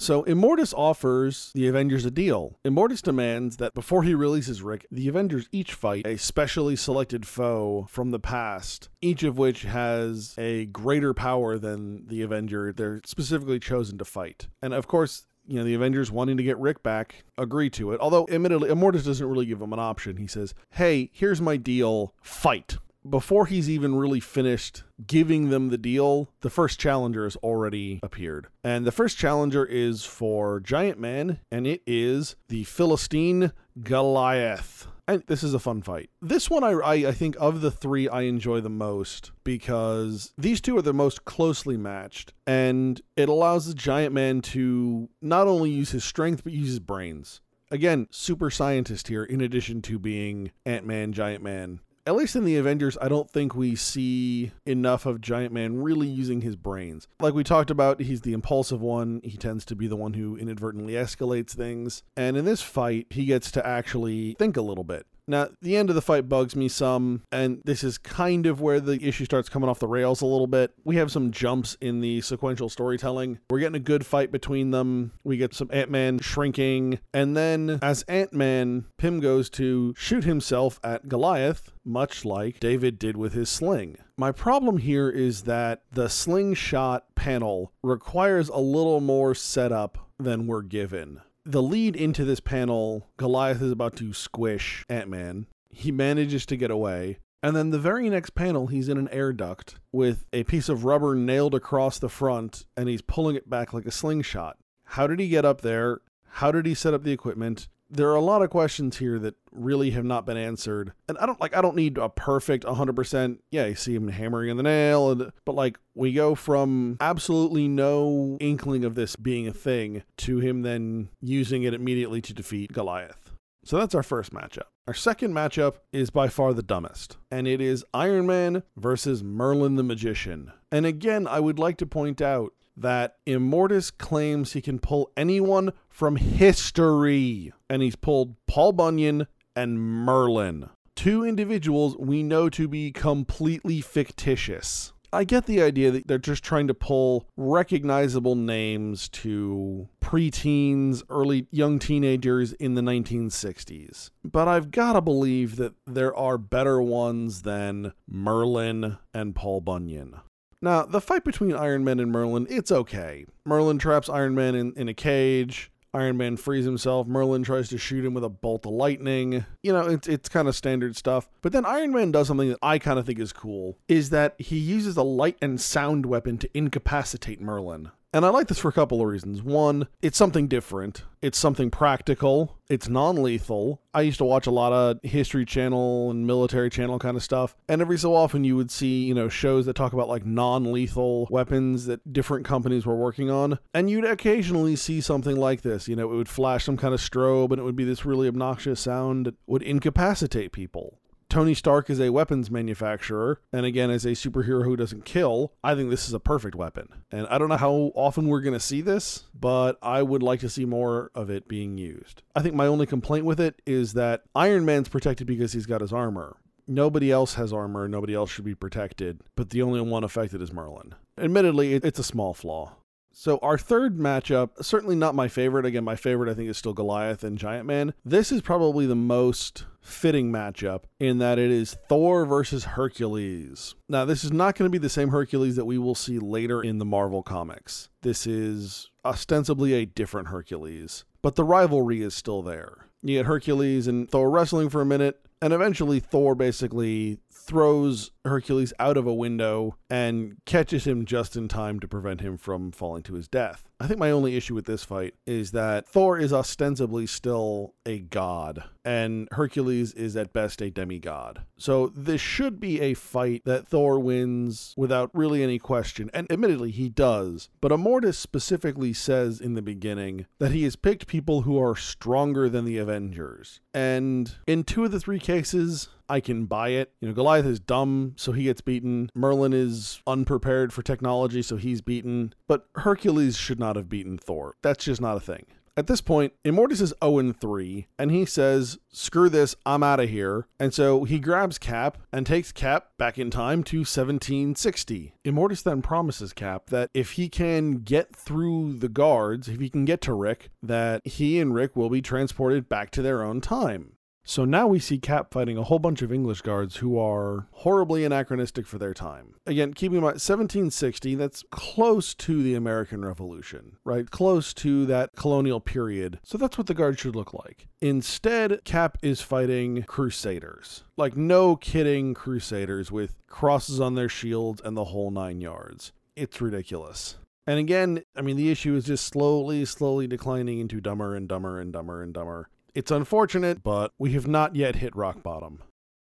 So 0.00 0.22
Immortus 0.22 0.72
offers 0.72 1.52
the 1.54 1.68
Avengers 1.68 2.06
a 2.06 2.10
deal. 2.10 2.58
Immortus 2.64 3.02
demands 3.02 3.58
that 3.58 3.74
before 3.74 4.02
he 4.02 4.14
releases 4.14 4.62
Rick, 4.62 4.86
the 4.90 5.08
Avengers 5.08 5.46
each 5.52 5.74
fight 5.74 6.06
a 6.06 6.16
specially 6.16 6.74
selected 6.74 7.26
foe 7.26 7.86
from 7.90 8.10
the 8.10 8.18
past, 8.18 8.88
each 9.02 9.22
of 9.24 9.36
which 9.36 9.64
has 9.64 10.34
a 10.38 10.64
greater 10.64 11.12
power 11.12 11.58
than 11.58 12.06
the 12.06 12.22
Avenger 12.22 12.72
they're 12.72 13.02
specifically 13.04 13.60
chosen 13.60 13.98
to 13.98 14.06
fight. 14.06 14.48
And 14.62 14.72
of 14.72 14.86
course, 14.86 15.26
you 15.50 15.56
know, 15.56 15.64
the 15.64 15.74
Avengers 15.74 16.12
wanting 16.12 16.36
to 16.36 16.42
get 16.42 16.58
Rick 16.58 16.82
back 16.82 17.24
agree 17.36 17.70
to 17.70 17.92
it. 17.92 18.00
Although, 18.00 18.28
admittedly, 18.30 18.70
Immortus 18.70 19.04
doesn't 19.04 19.26
really 19.26 19.46
give 19.46 19.60
him 19.60 19.72
an 19.72 19.80
option. 19.80 20.16
He 20.16 20.28
says, 20.28 20.54
hey, 20.70 21.10
here's 21.12 21.40
my 21.40 21.56
deal, 21.56 22.14
fight 22.22 22.78
before 23.08 23.46
he's 23.46 23.70
even 23.70 23.94
really 23.94 24.20
finished 24.20 24.82
giving 25.06 25.50
them 25.50 25.70
the 25.70 25.78
deal, 25.78 26.28
the 26.40 26.50
first 26.50 26.78
challenger 26.78 27.24
has 27.24 27.36
already 27.36 28.00
appeared. 28.02 28.48
And 28.62 28.84
the 28.84 28.92
first 28.92 29.16
challenger 29.16 29.64
is 29.64 30.04
for 30.04 30.60
Giant 30.60 30.98
Man, 30.98 31.40
and 31.50 31.66
it 31.66 31.82
is 31.86 32.36
the 32.48 32.64
Philistine 32.64 33.52
Goliath. 33.82 34.86
And 35.10 35.24
this 35.26 35.42
is 35.42 35.54
a 35.54 35.58
fun 35.58 35.82
fight. 35.82 36.08
This 36.22 36.48
one, 36.48 36.62
I, 36.62 36.70
I, 36.70 36.94
I, 37.08 37.12
think, 37.12 37.34
of 37.40 37.60
the 37.62 37.70
three, 37.70 38.08
I 38.08 38.22
enjoy 38.22 38.60
the 38.60 38.70
most 38.70 39.32
because 39.42 40.32
these 40.38 40.60
two 40.60 40.76
are 40.76 40.82
the 40.82 40.92
most 40.92 41.24
closely 41.24 41.76
matched, 41.76 42.32
and 42.46 43.00
it 43.16 43.28
allows 43.28 43.66
the 43.66 43.74
Giant 43.74 44.14
Man 44.14 44.40
to 44.42 45.08
not 45.20 45.48
only 45.48 45.70
use 45.70 45.90
his 45.90 46.04
strength, 46.04 46.44
but 46.44 46.52
use 46.52 46.68
his 46.68 46.78
brains. 46.78 47.40
Again, 47.72 48.06
super 48.10 48.50
scientist 48.50 49.08
here, 49.08 49.24
in 49.24 49.40
addition 49.40 49.82
to 49.82 49.98
being 49.98 50.52
Ant 50.64 50.86
Man, 50.86 51.12
Giant 51.12 51.42
Man, 51.42 51.80
at 52.06 52.16
least 52.16 52.36
in 52.36 52.44
the 52.44 52.56
Avengers, 52.56 52.96
I 53.00 53.08
don't 53.08 53.30
think 53.30 53.54
we 53.54 53.76
see 53.76 54.52
enough 54.66 55.06
of 55.06 55.20
Giant 55.20 55.52
Man 55.52 55.82
really 55.82 56.08
using 56.08 56.40
his 56.40 56.56
brains. 56.56 57.06
Like 57.20 57.34
we 57.34 57.44
talked 57.44 57.70
about, 57.70 58.00
he's 58.00 58.22
the 58.22 58.32
impulsive 58.32 58.80
one. 58.80 59.20
He 59.22 59.36
tends 59.36 59.64
to 59.66 59.76
be 59.76 59.86
the 59.86 59.96
one 59.96 60.14
who 60.14 60.36
inadvertently 60.36 60.94
escalates 60.94 61.50
things. 61.50 62.02
And 62.16 62.36
in 62.36 62.44
this 62.44 62.62
fight, 62.62 63.06
he 63.10 63.26
gets 63.26 63.50
to 63.52 63.66
actually 63.66 64.34
think 64.38 64.56
a 64.56 64.62
little 64.62 64.84
bit. 64.84 65.06
Now, 65.30 65.46
the 65.62 65.76
end 65.76 65.90
of 65.90 65.94
the 65.94 66.02
fight 66.02 66.28
bugs 66.28 66.56
me 66.56 66.66
some, 66.66 67.22
and 67.30 67.62
this 67.64 67.84
is 67.84 67.98
kind 67.98 68.46
of 68.46 68.60
where 68.60 68.80
the 68.80 69.00
issue 69.00 69.24
starts 69.24 69.48
coming 69.48 69.68
off 69.68 69.78
the 69.78 69.86
rails 69.86 70.22
a 70.22 70.26
little 70.26 70.48
bit. 70.48 70.72
We 70.82 70.96
have 70.96 71.12
some 71.12 71.30
jumps 71.30 71.76
in 71.80 72.00
the 72.00 72.20
sequential 72.20 72.68
storytelling. 72.68 73.38
We're 73.48 73.60
getting 73.60 73.76
a 73.76 73.78
good 73.78 74.04
fight 74.04 74.32
between 74.32 74.72
them. 74.72 75.12
We 75.22 75.36
get 75.36 75.54
some 75.54 75.70
Ant 75.72 75.88
Man 75.88 76.18
shrinking, 76.18 76.98
and 77.14 77.36
then 77.36 77.78
as 77.80 78.02
Ant 78.08 78.32
Man, 78.32 78.86
Pym 78.98 79.20
goes 79.20 79.48
to 79.50 79.94
shoot 79.96 80.24
himself 80.24 80.80
at 80.82 81.08
Goliath, 81.08 81.70
much 81.84 82.24
like 82.24 82.58
David 82.58 82.98
did 82.98 83.16
with 83.16 83.32
his 83.32 83.48
sling. 83.48 83.98
My 84.16 84.32
problem 84.32 84.78
here 84.78 85.08
is 85.08 85.42
that 85.42 85.82
the 85.92 86.08
slingshot 86.08 87.14
panel 87.14 87.72
requires 87.84 88.48
a 88.48 88.58
little 88.58 89.00
more 89.00 89.36
setup 89.36 90.10
than 90.18 90.48
we're 90.48 90.62
given 90.62 91.20
the 91.44 91.62
lead 91.62 91.96
into 91.96 92.24
this 92.24 92.40
panel, 92.40 93.08
Goliath 93.16 93.62
is 93.62 93.72
about 93.72 93.96
to 93.96 94.12
squish 94.12 94.84
Ant 94.88 95.08
Man. 95.08 95.46
He 95.68 95.90
manages 95.90 96.44
to 96.46 96.56
get 96.56 96.70
away. 96.70 97.18
And 97.42 97.56
then 97.56 97.70
the 97.70 97.78
very 97.78 98.10
next 98.10 98.30
panel, 98.34 98.66
he's 98.66 98.88
in 98.88 98.98
an 98.98 99.08
air 99.08 99.32
duct 99.32 99.76
with 99.92 100.26
a 100.32 100.44
piece 100.44 100.68
of 100.68 100.84
rubber 100.84 101.14
nailed 101.14 101.54
across 101.54 101.98
the 101.98 102.08
front 102.08 102.66
and 102.76 102.88
he's 102.88 103.00
pulling 103.00 103.36
it 103.36 103.48
back 103.48 103.72
like 103.72 103.86
a 103.86 103.90
slingshot. 103.90 104.58
How 104.84 105.06
did 105.06 105.20
he 105.20 105.28
get 105.28 105.46
up 105.46 105.62
there? 105.62 106.00
How 106.32 106.52
did 106.52 106.66
he 106.66 106.74
set 106.74 106.92
up 106.92 107.02
the 107.02 107.12
equipment? 107.12 107.68
There 107.90 108.08
are 108.10 108.14
a 108.14 108.20
lot 108.20 108.42
of 108.42 108.50
questions 108.50 108.98
here 108.98 109.18
that 109.18 109.34
really 109.52 109.90
have 109.90 110.04
not 110.04 110.24
been 110.24 110.36
answered. 110.36 110.92
And 111.08 111.18
I 111.18 111.26
don't 111.26 111.40
like 111.40 111.56
I 111.56 111.60
don't 111.60 111.76
need 111.76 111.98
a 111.98 112.08
perfect 112.08 112.64
100%. 112.64 113.38
Yeah, 113.50 113.66
you 113.66 113.74
see 113.74 113.94
him 113.94 114.08
hammering 114.08 114.50
in 114.50 114.56
the 114.56 114.62
nail 114.62 115.10
and 115.10 115.32
but 115.44 115.54
like 115.54 115.78
we 115.94 116.12
go 116.12 116.34
from 116.34 116.96
absolutely 117.00 117.68
no 117.68 118.38
inkling 118.40 118.84
of 118.84 118.94
this 118.94 119.16
being 119.16 119.48
a 119.48 119.52
thing 119.52 120.04
to 120.18 120.38
him 120.38 120.62
then 120.62 121.08
using 121.20 121.64
it 121.64 121.74
immediately 121.74 122.20
to 122.22 122.32
defeat 122.32 122.72
Goliath. 122.72 123.32
So 123.64 123.78
that's 123.78 123.94
our 123.94 124.02
first 124.02 124.32
matchup. 124.32 124.68
Our 124.86 124.94
second 124.94 125.34
matchup 125.34 125.74
is 125.92 126.10
by 126.10 126.28
far 126.28 126.54
the 126.54 126.62
dumbest, 126.62 127.18
and 127.30 127.46
it 127.46 127.60
is 127.60 127.84
Iron 127.92 128.26
Man 128.26 128.62
versus 128.76 129.22
Merlin 129.22 129.76
the 129.76 129.82
Magician. 129.82 130.50
And 130.72 130.86
again, 130.86 131.26
I 131.28 131.40
would 131.40 131.58
like 131.58 131.76
to 131.76 131.86
point 131.86 132.22
out 132.22 132.54
that 132.80 133.16
Immortus 133.26 133.96
claims 133.96 134.52
he 134.52 134.60
can 134.60 134.78
pull 134.78 135.10
anyone 135.16 135.72
from 135.88 136.16
history. 136.16 137.52
And 137.68 137.82
he's 137.82 137.96
pulled 137.96 138.36
Paul 138.46 138.72
Bunyan 138.72 139.26
and 139.54 139.80
Merlin, 139.80 140.70
two 140.96 141.24
individuals 141.24 141.96
we 141.98 142.22
know 142.22 142.48
to 142.50 142.68
be 142.68 142.92
completely 142.92 143.80
fictitious. 143.80 144.92
I 145.12 145.24
get 145.24 145.46
the 145.46 145.60
idea 145.60 145.90
that 145.90 146.06
they're 146.06 146.18
just 146.18 146.44
trying 146.44 146.68
to 146.68 146.74
pull 146.74 147.26
recognizable 147.36 148.36
names 148.36 149.08
to 149.08 149.88
preteens, 150.00 151.02
early 151.10 151.48
young 151.50 151.80
teenagers 151.80 152.52
in 152.54 152.74
the 152.74 152.80
1960s. 152.80 154.10
But 154.24 154.46
I've 154.46 154.70
got 154.70 154.92
to 154.92 155.00
believe 155.00 155.56
that 155.56 155.74
there 155.84 156.14
are 156.14 156.38
better 156.38 156.80
ones 156.80 157.42
than 157.42 157.92
Merlin 158.08 158.98
and 159.12 159.34
Paul 159.34 159.60
Bunyan. 159.60 160.14
Now, 160.62 160.84
the 160.84 161.00
fight 161.00 161.24
between 161.24 161.54
Iron 161.54 161.84
Man 161.84 162.00
and 162.00 162.12
Merlin, 162.12 162.46
it's 162.50 162.70
okay. 162.70 163.24
Merlin 163.44 163.78
traps 163.78 164.08
Iron 164.08 164.34
Man 164.34 164.54
in, 164.54 164.72
in 164.76 164.88
a 164.88 164.94
cage. 164.94 165.70
Iron 165.92 166.18
Man 166.18 166.36
frees 166.36 166.64
himself. 166.64 167.06
Merlin 167.06 167.42
tries 167.42 167.68
to 167.70 167.78
shoot 167.78 168.04
him 168.04 168.14
with 168.14 168.22
a 168.22 168.28
bolt 168.28 168.66
of 168.66 168.72
lightning. 168.72 169.44
You 169.62 169.72
know, 169.72 169.88
it's 169.88 170.06
it's 170.06 170.28
kind 170.28 170.46
of 170.46 170.54
standard 170.54 170.96
stuff. 170.96 171.28
But 171.42 171.52
then 171.52 171.64
Iron 171.64 171.92
Man 171.92 172.12
does 172.12 172.28
something 172.28 172.50
that 172.50 172.58
I 172.62 172.78
kind 172.78 172.98
of 172.98 173.06
think 173.06 173.18
is 173.18 173.32
cool 173.32 173.76
is 173.88 174.10
that 174.10 174.40
he 174.40 174.56
uses 174.56 174.96
a 174.96 175.02
light 175.02 175.36
and 175.42 175.60
sound 175.60 176.06
weapon 176.06 176.38
to 176.38 176.50
incapacitate 176.56 177.40
Merlin. 177.40 177.90
And 178.12 178.24
I 178.24 178.30
like 178.30 178.48
this 178.48 178.58
for 178.58 178.68
a 178.68 178.72
couple 178.72 179.00
of 179.00 179.06
reasons. 179.06 179.40
One, 179.40 179.86
it's 180.02 180.18
something 180.18 180.48
different. 180.48 181.04
It's 181.22 181.38
something 181.38 181.70
practical. 181.70 182.58
It's 182.68 182.88
non-lethal. 182.88 183.80
I 183.94 184.00
used 184.02 184.18
to 184.18 184.24
watch 184.24 184.48
a 184.48 184.50
lot 184.50 184.72
of 184.72 184.98
History 185.04 185.44
Channel 185.44 186.10
and 186.10 186.26
Military 186.26 186.70
Channel 186.70 186.98
kind 186.98 187.16
of 187.16 187.22
stuff, 187.22 187.56
and 187.68 187.80
every 187.80 187.98
so 187.98 188.14
often 188.14 188.42
you 188.42 188.56
would 188.56 188.70
see, 188.70 189.04
you 189.04 189.14
know, 189.14 189.28
shows 189.28 189.66
that 189.66 189.74
talk 189.74 189.92
about 189.92 190.08
like 190.08 190.26
non-lethal 190.26 191.28
weapons 191.30 191.86
that 191.86 192.12
different 192.12 192.44
companies 192.44 192.84
were 192.84 192.96
working 192.96 193.30
on, 193.30 193.58
and 193.74 193.88
you'd 193.88 194.04
occasionally 194.04 194.74
see 194.74 195.00
something 195.00 195.36
like 195.36 195.62
this. 195.62 195.86
You 195.86 195.94
know, 195.94 196.12
it 196.12 196.16
would 196.16 196.28
flash 196.28 196.64
some 196.64 196.76
kind 196.76 196.94
of 196.94 197.00
strobe 197.00 197.50
and 197.50 197.60
it 197.60 197.64
would 197.64 197.76
be 197.76 197.84
this 197.84 198.04
really 198.04 198.26
obnoxious 198.26 198.80
sound 198.80 199.26
that 199.26 199.34
would 199.46 199.62
incapacitate 199.62 200.52
people. 200.52 200.99
Tony 201.30 201.54
Stark 201.54 201.88
is 201.88 202.00
a 202.00 202.10
weapons 202.10 202.50
manufacturer, 202.50 203.40
and 203.52 203.64
again, 203.64 203.88
as 203.88 204.04
a 204.04 204.10
superhero 204.10 204.64
who 204.64 204.74
doesn't 204.74 205.04
kill, 205.04 205.52
I 205.62 205.76
think 205.76 205.88
this 205.88 206.08
is 206.08 206.12
a 206.12 206.18
perfect 206.18 206.56
weapon. 206.56 206.88
And 207.12 207.28
I 207.28 207.38
don't 207.38 207.48
know 207.48 207.56
how 207.56 207.92
often 207.94 208.26
we're 208.26 208.40
going 208.40 208.54
to 208.54 208.60
see 208.60 208.80
this, 208.80 209.26
but 209.32 209.78
I 209.80 210.02
would 210.02 210.24
like 210.24 210.40
to 210.40 210.48
see 210.48 210.64
more 210.64 211.12
of 211.14 211.30
it 211.30 211.46
being 211.46 211.78
used. 211.78 212.24
I 212.34 212.42
think 212.42 212.56
my 212.56 212.66
only 212.66 212.84
complaint 212.84 213.26
with 213.26 213.38
it 213.38 213.62
is 213.64 213.92
that 213.92 214.24
Iron 214.34 214.64
Man's 214.64 214.88
protected 214.88 215.28
because 215.28 215.52
he's 215.52 215.66
got 215.66 215.82
his 215.82 215.92
armor. 215.92 216.36
Nobody 216.66 217.12
else 217.12 217.34
has 217.34 217.52
armor, 217.52 217.86
nobody 217.86 218.12
else 218.12 218.30
should 218.30 218.44
be 218.44 218.56
protected, 218.56 219.20
but 219.36 219.50
the 219.50 219.62
only 219.62 219.80
one 219.80 220.02
affected 220.02 220.42
is 220.42 220.52
Merlin. 220.52 220.96
Admittedly, 221.16 221.74
it's 221.74 222.00
a 222.00 222.04
small 222.04 222.34
flaw. 222.34 222.74
So 223.12 223.38
our 223.38 223.58
third 223.58 223.98
matchup, 223.98 224.64
certainly 224.64 224.96
not 224.96 225.14
my 225.14 225.28
favorite. 225.28 225.66
Again, 225.66 225.84
my 225.84 225.96
favorite 225.96 226.30
I 226.30 226.34
think 226.34 226.48
is 226.48 226.58
still 226.58 226.72
Goliath 226.72 227.22
and 227.22 227.38
Giant 227.38 227.66
Man. 227.66 227.94
This 228.04 228.32
is 228.32 228.40
probably 228.40 228.86
the 228.86 228.96
most 228.96 229.64
fitting 229.80 230.30
matchup 230.30 230.82
in 230.98 231.18
that 231.18 231.38
it 231.38 231.50
is 231.50 231.76
Thor 231.88 232.24
versus 232.24 232.64
Hercules. 232.64 233.74
Now, 233.88 234.04
this 234.04 234.24
is 234.24 234.32
not 234.32 234.56
going 234.56 234.66
to 234.66 234.72
be 234.72 234.78
the 234.78 234.88
same 234.88 235.08
Hercules 235.08 235.56
that 235.56 235.64
we 235.64 235.78
will 235.78 235.94
see 235.94 236.18
later 236.18 236.62
in 236.62 236.78
the 236.78 236.84
Marvel 236.84 237.22
comics. 237.22 237.88
This 238.02 238.26
is 238.26 238.90
ostensibly 239.04 239.72
a 239.74 239.86
different 239.86 240.28
Hercules, 240.28 241.04
but 241.22 241.36
the 241.36 241.44
rivalry 241.44 242.02
is 242.02 242.14
still 242.14 242.42
there. 242.42 242.86
You 243.02 243.18
get 243.18 243.26
Hercules 243.26 243.86
and 243.86 244.10
Thor 244.10 244.30
wrestling 244.30 244.68
for 244.68 244.82
a 244.82 244.86
minute, 244.86 245.20
and 245.40 245.52
eventually 245.52 246.00
Thor 246.00 246.34
basically 246.34 247.18
throws 247.32 248.10
Hercules 248.24 248.72
out 248.78 248.96
of 248.96 249.06
a 249.06 249.14
window 249.14 249.76
and 249.88 250.36
catches 250.44 250.86
him 250.86 251.04
just 251.04 251.36
in 251.36 251.48
time 251.48 251.80
to 251.80 251.88
prevent 251.88 252.20
him 252.20 252.36
from 252.36 252.72
falling 252.72 253.02
to 253.04 253.14
his 253.14 253.28
death. 253.28 253.68
I 253.82 253.86
think 253.86 253.98
my 253.98 254.10
only 254.10 254.36
issue 254.36 254.54
with 254.54 254.66
this 254.66 254.84
fight 254.84 255.14
is 255.26 255.52
that 255.52 255.88
Thor 255.88 256.18
is 256.18 256.34
ostensibly 256.34 257.06
still 257.06 257.74
a 257.86 257.98
god, 258.00 258.62
and 258.84 259.26
Hercules 259.32 259.94
is 259.94 260.16
at 260.16 260.34
best 260.34 260.60
a 260.60 260.70
demigod. 260.70 261.42
So 261.56 261.86
this 261.88 262.20
should 262.20 262.60
be 262.60 262.80
a 262.82 262.92
fight 262.92 263.42
that 263.46 263.66
Thor 263.66 263.98
wins 263.98 264.74
without 264.76 265.10
really 265.14 265.42
any 265.42 265.58
question, 265.58 266.10
and 266.12 266.30
admittedly, 266.30 266.70
he 266.70 266.90
does. 266.90 267.48
But 267.62 267.72
Immortus 267.72 268.16
specifically 268.16 268.92
says 268.92 269.40
in 269.40 269.54
the 269.54 269.62
beginning 269.62 270.26
that 270.38 270.52
he 270.52 270.64
has 270.64 270.76
picked 270.76 271.06
people 271.06 271.42
who 271.42 271.58
are 271.58 271.74
stronger 271.74 272.50
than 272.50 272.66
the 272.66 272.76
Avengers. 272.76 273.60
And 273.72 274.36
in 274.46 274.64
two 274.64 274.84
of 274.84 274.90
the 274.90 275.00
three 275.00 275.20
cases, 275.20 275.88
I 276.10 276.20
can 276.20 276.46
buy 276.46 276.70
it. 276.70 276.92
You 277.00 277.08
know, 277.08 277.14
Goliath 277.14 277.46
is 277.46 277.60
dumb, 277.60 278.14
so 278.16 278.32
he 278.32 278.44
gets 278.44 278.60
beaten. 278.60 279.10
Merlin 279.14 279.52
is 279.52 280.02
unprepared 280.06 280.72
for 280.72 280.82
technology, 280.82 281.40
so 281.40 281.56
he's 281.56 281.80
beaten. 281.80 282.34
But 282.48 282.66
Hercules 282.74 283.36
should 283.36 283.60
not 283.60 283.76
have 283.76 283.88
beaten 283.88 284.18
Thor. 284.18 284.56
That's 284.62 284.84
just 284.84 285.00
not 285.00 285.16
a 285.16 285.20
thing. 285.20 285.46
At 285.76 285.86
this 285.86 286.00
point, 286.00 286.34
Immortus 286.44 286.82
is 286.82 286.92
0 287.02 287.32
3, 287.32 287.86
and 287.98 288.10
he 288.10 288.26
says, 288.26 288.78
Screw 288.92 289.28
this, 289.30 289.54
I'm 289.64 289.82
out 289.82 290.00
of 290.00 290.10
here. 290.10 290.46
And 290.58 290.74
so 290.74 291.04
he 291.04 291.18
grabs 291.18 291.58
Cap 291.58 291.96
and 292.12 292.26
takes 292.26 292.52
Cap 292.52 292.90
back 292.98 293.18
in 293.18 293.30
time 293.30 293.62
to 293.64 293.78
1760. 293.78 295.14
Immortus 295.24 295.62
then 295.62 295.80
promises 295.80 296.32
Cap 296.32 296.66
that 296.70 296.90
if 296.92 297.12
he 297.12 297.28
can 297.28 297.78
get 297.78 298.14
through 298.14 298.74
the 298.74 298.88
guards, 298.88 299.48
if 299.48 299.60
he 299.60 299.70
can 299.70 299.84
get 299.84 300.00
to 300.02 300.12
Rick, 300.12 300.50
that 300.62 301.06
he 301.06 301.38
and 301.40 301.54
Rick 301.54 301.76
will 301.76 301.88
be 301.88 302.02
transported 302.02 302.68
back 302.68 302.90
to 302.90 303.00
their 303.00 303.22
own 303.22 303.40
time. 303.40 303.92
So 304.24 304.44
now 304.44 304.66
we 304.66 304.78
see 304.78 304.98
Cap 304.98 305.32
fighting 305.32 305.56
a 305.56 305.64
whole 305.64 305.78
bunch 305.78 306.02
of 306.02 306.12
English 306.12 306.42
guards 306.42 306.76
who 306.76 306.98
are 306.98 307.48
horribly 307.52 308.04
anachronistic 308.04 308.66
for 308.66 308.78
their 308.78 308.94
time. 308.94 309.34
Again, 309.46 309.74
keeping 309.74 309.96
in 309.96 310.02
mind 310.02 310.14
1760, 310.14 311.14
that's 311.14 311.42
close 311.50 312.14
to 312.14 312.42
the 312.42 312.54
American 312.54 313.04
Revolution, 313.04 313.76
right? 313.84 314.08
Close 314.10 314.54
to 314.54 314.86
that 314.86 315.10
colonial 315.16 315.60
period. 315.60 316.20
So 316.22 316.38
that's 316.38 316.58
what 316.58 316.66
the 316.66 316.74
guards 316.74 317.00
should 317.00 317.16
look 317.16 317.32
like. 317.34 317.66
Instead, 317.80 318.60
Cap 318.64 318.98
is 319.02 319.20
fighting 319.20 319.82
crusaders. 319.84 320.84
Like, 320.96 321.16
no 321.16 321.56
kidding, 321.56 322.14
crusaders 322.14 322.92
with 322.92 323.16
crosses 323.26 323.80
on 323.80 323.94
their 323.94 324.08
shields 324.08 324.60
and 324.64 324.76
the 324.76 324.84
whole 324.84 325.10
nine 325.10 325.40
yards. 325.40 325.92
It's 326.14 326.40
ridiculous. 326.40 327.16
And 327.46 327.58
again, 327.58 328.02
I 328.14 328.20
mean, 328.20 328.36
the 328.36 328.50
issue 328.50 328.76
is 328.76 328.84
just 328.84 329.06
slowly, 329.06 329.64
slowly 329.64 330.06
declining 330.06 330.60
into 330.60 330.80
dumber 330.80 331.16
and 331.16 331.26
dumber 331.26 331.58
and 331.58 331.72
dumber 331.72 332.02
and 332.02 332.12
dumber. 332.12 332.48
It's 332.74 332.90
unfortunate, 332.90 333.62
but 333.62 333.92
we 333.98 334.12
have 334.12 334.26
not 334.26 334.56
yet 334.56 334.76
hit 334.76 334.94
rock 334.94 335.22
bottom. 335.22 335.60